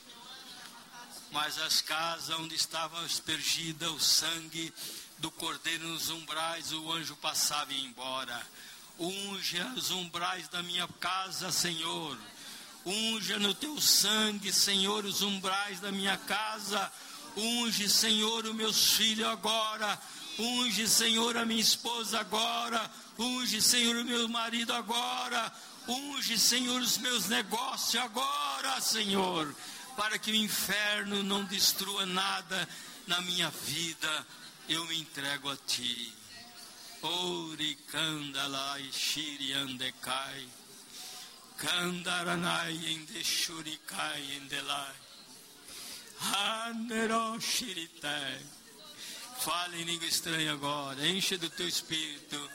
[1.30, 4.74] mas as casas onde estava aspergida o sangue
[5.18, 8.46] do cordeiro nos umbrais, o anjo passava e ia embora.
[8.98, 12.16] Unge os umbrais da minha casa, Senhor.
[12.84, 16.90] Unge no teu sangue, Senhor, os umbrais da minha casa.
[17.36, 20.00] Unge, Senhor, os meus filhos agora.
[20.38, 22.90] Unge, Senhor, a minha esposa agora.
[23.18, 25.52] Unge, Senhor, o meu marido agora.
[25.88, 29.54] Unge, Senhor, os meus negócios agora, Senhor.
[29.96, 32.68] Para que o inferno não destrua nada
[33.06, 34.26] na minha vida
[34.68, 36.12] eu me entrego a ti.
[37.02, 40.48] Ori kandalai shiriandekai.
[41.58, 44.96] Kandaranai endeshurikai endelai.
[46.20, 48.40] Hanero shiritai.
[49.38, 51.06] Fale em língua estranha agora.
[51.06, 52.50] Enche do teu espírito.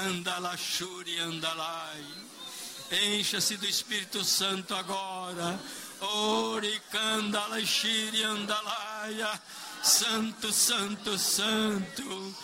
[0.00, 2.04] Andalashuri andalai.
[2.90, 5.58] Encha-se do Espírito Santo agora.
[6.00, 9.40] Ori kandala shiri andalaia.
[9.84, 12.34] Santo, Santo, Santo.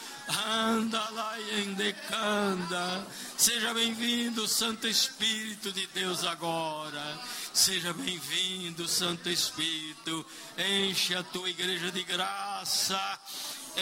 [0.47, 3.07] Anda lá em decanda.
[3.35, 7.19] Seja bem-vindo, Santo Espírito de Deus, agora.
[7.55, 10.27] Seja bem-vindo, Santo Espírito.
[10.59, 13.01] Enche a tua igreja de graça.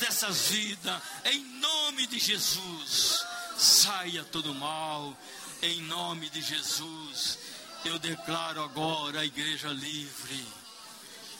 [0.00, 3.24] dessas vidas, em nome de Jesus.
[3.56, 5.16] Saia todo mal,
[5.62, 7.38] em nome de Jesus.
[7.84, 10.44] Eu declaro agora a igreja livre.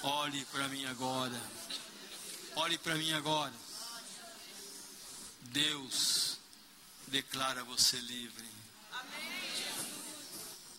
[0.02, 1.40] Olhe para mim agora.
[2.54, 3.63] Olhe para mim agora.
[5.44, 6.38] Deus
[7.08, 8.48] declara você livre.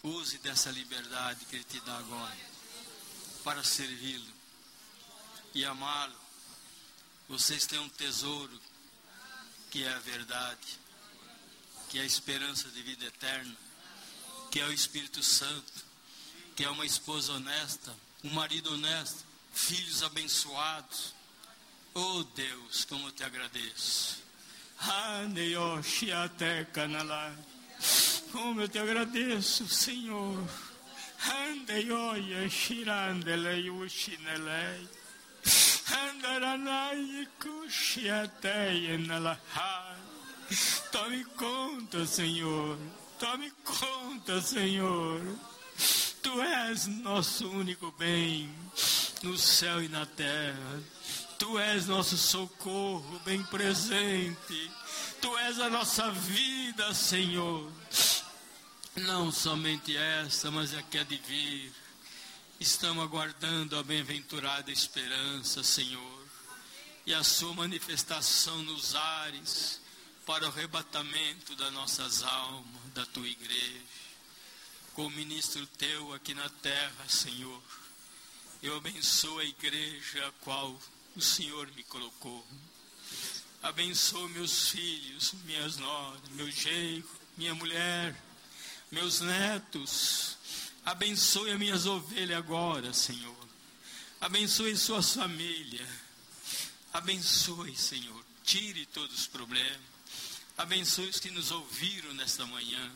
[0.04, 2.38] Use dessa liberdade que Ele te dá agora
[3.44, 4.34] para servi-lo
[5.54, 6.16] e amá-lo.
[7.28, 8.62] Vocês têm um tesouro
[9.72, 10.80] que é a verdade,
[11.90, 13.56] que é a esperança de vida eterna,
[14.52, 15.86] que é o Espírito Santo,
[16.56, 21.14] que é uma esposa honesta, um marido honesto, filhos abençoados.
[21.94, 24.25] Oh Deus, como eu te agradeço.
[28.32, 30.44] Como eu te agradeço, Senhor.
[31.50, 34.88] Andeioia shirandele yushinele.
[35.92, 39.98] Andaranai kushiateia nalahai.
[40.92, 42.78] Tome conta, Senhor.
[43.20, 45.22] Tome conta, Senhor.
[46.22, 48.50] Tu és nosso único bem
[49.24, 50.84] no céu e na terra.
[51.38, 54.72] Tu és nosso socorro bem presente.
[55.22, 57.72] Tu és a nossa vida, Senhor.
[58.96, 61.74] Não somente essa, mas a que é de vir.
[62.58, 66.26] Estamos aguardando a bem-aventurada esperança, Senhor,
[67.06, 69.82] e a sua manifestação nos ares
[70.26, 73.84] para o arrebatamento das nossas almas, da tua igreja.
[74.94, 77.62] Como ministro teu aqui na terra, Senhor,
[78.64, 80.80] eu abençoo a igreja a qual
[81.16, 82.46] o Senhor me colocou.
[83.64, 88.16] Abençoo meus filhos, minhas noras, meu genro, minha mulher,
[88.92, 90.38] meus netos.
[90.86, 93.48] Abençoe as minhas ovelhas agora, Senhor.
[94.22, 95.88] Abençoe suas famílias.
[96.94, 98.24] Abençoe, Senhor.
[98.44, 99.82] Tire todos os problemas.
[100.58, 102.92] Abençoe os que nos ouviram nesta manhã.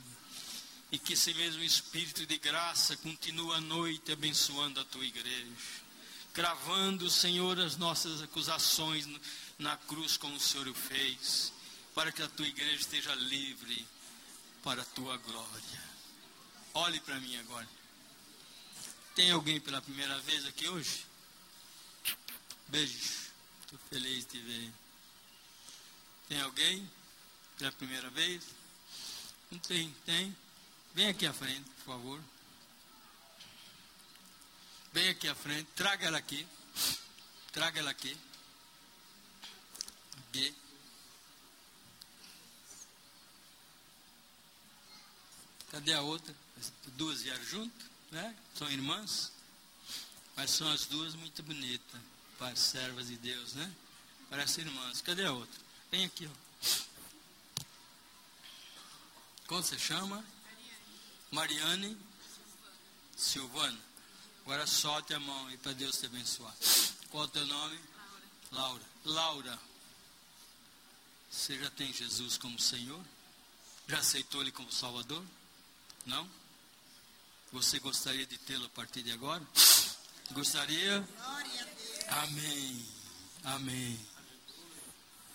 [0.91, 5.47] E que esse mesmo Espírito de graça continue a noite abençoando a tua igreja.
[6.39, 9.05] Cravando, Senhor, as nossas acusações
[9.57, 11.51] na cruz como o Senhor o fez.
[11.93, 13.85] Para que a tua igreja esteja livre
[14.63, 15.83] para a tua glória.
[16.75, 17.67] Olhe para mim agora.
[19.13, 21.05] Tem alguém pela primeira vez aqui hoje?
[22.69, 23.31] Beijos.
[23.63, 24.71] Estou feliz de ver.
[26.29, 26.89] Tem alguém?
[27.57, 28.45] Pela primeira vez?
[29.51, 30.33] Não tem, tem.
[30.93, 32.21] Vem aqui à frente, por favor.
[34.91, 36.47] Vem aqui à frente, traga ela aqui.
[37.51, 38.17] Traga ela aqui.
[40.17, 40.55] Aqui.
[45.71, 46.35] Cadê a outra?
[46.59, 48.35] As duas vieram junto, né?
[48.55, 49.31] São irmãs.
[50.35, 52.01] Mas são as duas muito bonitas.
[52.37, 53.71] Para servas de Deus, né?
[54.29, 55.01] Parecem irmãs.
[55.01, 55.61] Cadê a outra?
[55.91, 56.49] Vem aqui, ó.
[59.47, 60.23] Como você chama?
[61.31, 61.97] Mariane
[63.17, 63.88] Silvana.
[64.41, 66.55] Agora solte a mão aí para Deus te abençoar.
[67.09, 67.79] Qual o teu nome?
[68.51, 68.83] Laura.
[69.05, 69.59] Laura.
[71.29, 73.03] Você já tem Jesus como Senhor?
[73.87, 75.23] Já aceitou Ele como Salvador?
[76.05, 76.29] Não?
[77.51, 79.45] Você gostaria de tê-lo a partir de agora?
[80.31, 81.07] Gostaria?
[82.07, 82.85] Amém.
[83.43, 83.99] Amém.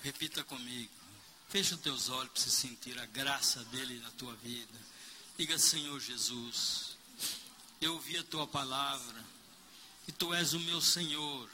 [0.03, 0.91] Repita comigo.
[1.49, 4.79] Fecha os teus olhos para você sentir a graça dele na tua vida.
[5.37, 6.94] Diga, Senhor Jesus,
[7.81, 9.25] eu ouvi a tua palavra
[10.07, 11.51] e tu és o meu Senhor,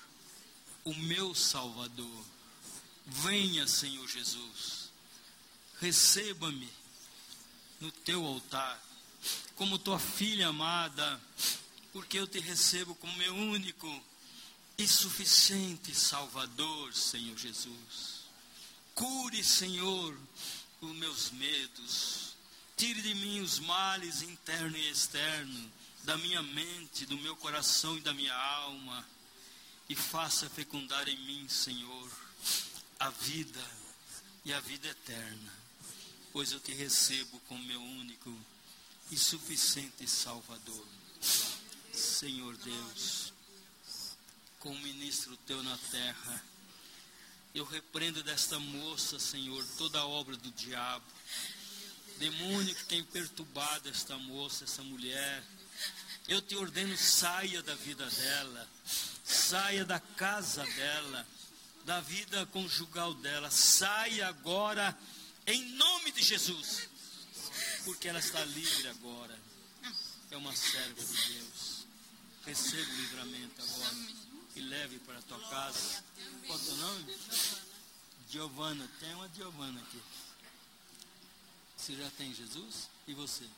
[0.85, 2.25] o meu Salvador.
[3.07, 4.91] Venha, Senhor Jesus,
[5.81, 6.71] receba-me
[7.81, 8.81] no teu altar,
[9.57, 11.21] como tua filha amada,
[11.93, 13.89] porque eu te recebo como meu único
[14.79, 18.21] e suficiente Salvador, Senhor Jesus.
[18.95, 20.16] Cure, Senhor,
[20.81, 22.35] os meus medos.
[22.77, 25.73] Tire de mim os males interno e externo,
[26.05, 29.07] da minha mente, do meu coração e da minha alma.
[29.88, 32.11] E faça fecundar em mim, Senhor,
[32.98, 33.70] a vida
[34.44, 35.53] e a vida eterna.
[36.32, 38.36] Pois eu te recebo como meu único
[39.11, 40.86] e suficiente Salvador.
[41.92, 43.32] Senhor Deus,
[44.61, 46.44] como ministro teu na terra,
[47.53, 51.05] eu repreendo desta moça, Senhor, toda a obra do diabo.
[52.18, 55.42] Demônio que tem perturbado esta moça, essa mulher.
[56.29, 58.68] Eu te ordeno, saia da vida dela,
[59.25, 61.27] saia da casa dela,
[61.85, 64.97] da vida conjugal dela, saia agora
[65.47, 66.89] Em nome de Jesus.
[67.85, 69.39] Porque ela está livre agora.
[70.31, 71.87] É uma serva de Deus.
[72.47, 73.97] Receba o livramento agora.
[74.55, 76.05] E leve para a tua casa.
[76.47, 77.18] Qual é o teu nome?
[78.31, 78.89] Giovana.
[79.01, 80.01] Tem uma Giovana aqui.
[81.77, 82.89] Você já tem Jesus?
[83.09, 83.49] E você?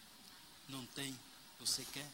[0.68, 1.18] Não tem?
[1.60, 2.08] Você quer?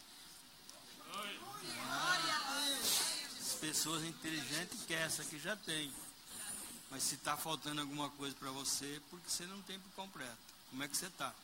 [3.40, 5.92] As pessoas inteligentes querem, essa aqui já tem.
[6.90, 10.38] Mas se está faltando alguma coisa para você, é porque você não tem por completo.
[10.70, 11.34] Como é que você está?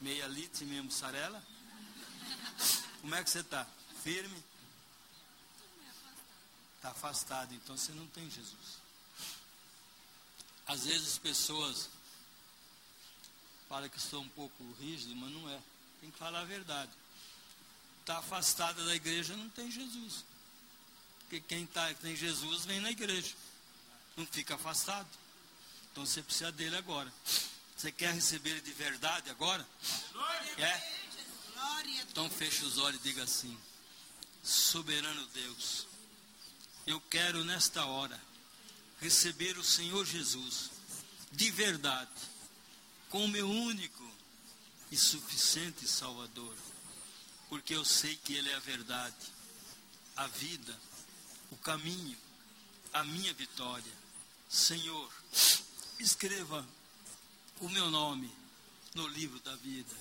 [0.00, 1.42] Meia litro e meia mussarela?
[3.00, 3.66] Como é que você está?
[4.02, 4.44] Firme?
[6.76, 8.78] Está afastado, então você não tem Jesus.
[10.66, 11.88] Às vezes as pessoas
[13.68, 15.60] falam que sou um pouco rígido, mas não é.
[16.00, 16.90] Tem que falar a verdade.
[18.04, 20.26] Está afastada da igreja, não tem Jesus.
[21.20, 23.34] Porque quem tá, tem Jesus vem na igreja.
[24.14, 25.08] Não fica afastado.
[25.90, 27.10] Então você precisa dele agora.
[27.74, 29.66] Você quer receber ele de verdade agora?
[30.58, 30.92] É?
[32.10, 33.58] Então feche os olhos e diga assim:
[34.42, 35.86] Soberano Deus,
[36.86, 38.20] eu quero nesta hora
[39.00, 40.70] receber o Senhor Jesus
[41.32, 42.10] de verdade,
[43.08, 44.04] como meu único
[44.90, 46.54] e suficiente Salvador,
[47.48, 49.32] porque eu sei que Ele é a verdade,
[50.16, 50.78] a vida,
[51.50, 52.16] o caminho,
[52.92, 53.92] a minha vitória.
[54.48, 55.12] Senhor,
[55.98, 56.66] escreva
[57.60, 58.32] o meu nome
[58.94, 59.94] no livro da vida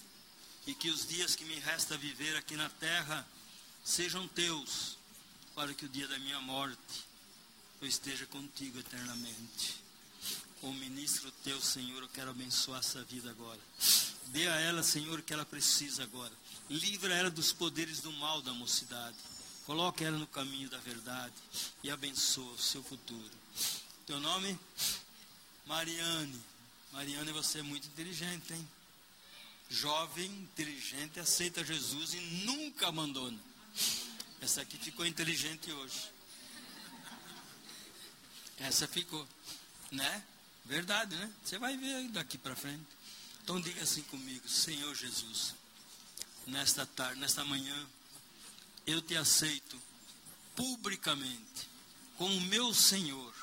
[0.65, 3.27] e que os dias que me resta viver aqui na terra
[3.83, 4.97] sejam teus,
[5.55, 7.05] para que o dia da minha morte
[7.81, 9.83] eu esteja contigo eternamente.
[10.61, 13.59] Como ministro teu, Senhor, eu quero abençoar essa vida agora.
[14.27, 16.31] Dê a ela, Senhor, o que ela precisa agora.
[16.73, 19.15] Livra ela dos poderes do mal da mocidade.
[19.63, 21.35] Coloque ela no caminho da verdade
[21.83, 23.31] e abençoa o seu futuro.
[24.07, 24.59] Teu nome?
[25.67, 26.41] Mariane.
[26.91, 28.67] Mariane, você é muito inteligente, hein?
[29.69, 33.37] Jovem, inteligente, aceita Jesus e nunca abandona.
[34.41, 36.11] Essa aqui ficou inteligente hoje.
[38.57, 39.27] Essa ficou,
[39.91, 40.23] né?
[40.65, 41.31] Verdade, né?
[41.45, 42.87] Você vai ver daqui para frente.
[43.43, 45.53] Então diga assim comigo, Senhor Jesus,
[46.45, 47.87] nesta tarde, nesta manhã,
[48.85, 49.81] eu te aceito
[50.55, 51.69] publicamente
[52.17, 53.33] como meu Senhor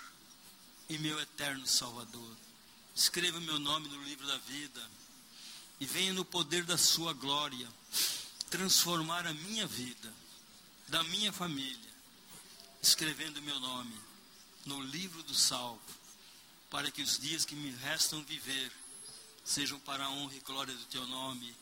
[0.89, 2.37] e meu eterno Salvador.
[2.95, 4.91] Escreva meu nome no livro da vida
[5.79, 7.69] e venha no poder da sua glória
[8.51, 10.13] transformar a minha vida,
[10.89, 11.91] da minha família,
[12.83, 13.95] escrevendo meu nome
[14.67, 15.81] no livro do salvo,
[16.69, 18.71] para que os dias que me restam viver
[19.45, 21.55] sejam para a honra e glória do teu nome,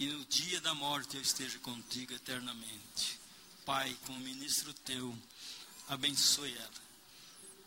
[0.00, 3.20] e no dia da morte eu esteja contigo eternamente.
[3.66, 5.14] Pai, como ministro teu,
[5.88, 6.82] abençoe ela.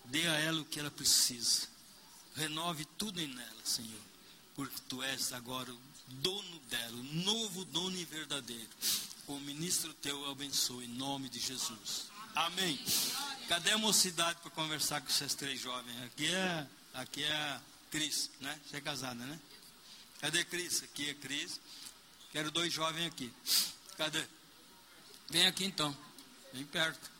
[0.05, 1.67] Dê a ela o que ela precisa.
[2.35, 4.01] Renove tudo em ela, Senhor,
[4.55, 8.69] porque tu és agora o dono dela, o novo dono e verdadeiro.
[9.27, 12.07] O ministro teu abençoe em nome de Jesus.
[12.33, 12.83] Amém.
[13.47, 16.01] Cadê a mocidade para conversar com esses três jovens?
[16.01, 17.61] Aqui é, aqui é a
[17.91, 18.59] Cris, né?
[18.65, 19.39] Você é casada, né?
[20.19, 20.81] Cadê Cris?
[20.81, 21.59] Aqui é Cris.
[22.33, 23.31] Quero dois jovens aqui.
[23.95, 24.25] Cadê?
[25.29, 25.95] Vem aqui então.
[26.51, 27.11] Vem perto.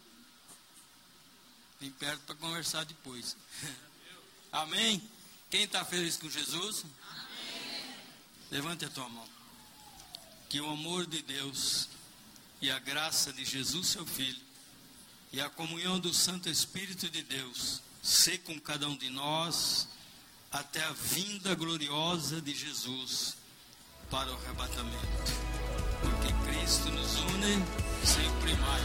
[1.80, 3.38] Vem perto para conversar depois.
[4.52, 5.08] Amém?
[5.52, 6.84] Quem está feliz com Jesus?
[7.12, 7.96] Amém.
[8.50, 9.30] Levante a tua mão.
[10.50, 11.90] Que o amor de Deus
[12.60, 14.42] e a graça de Jesus, seu Filho,
[15.32, 19.88] e a comunhão do Santo Espírito de Deus, se com cada um de nós
[20.52, 23.43] até a vinda gloriosa de Jesus
[24.14, 25.34] para o arrebatamento.
[26.02, 27.64] Porque Cristo nos une
[28.04, 28.84] sempre mais.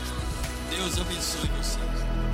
[0.70, 2.27] Deus abençoe vocês.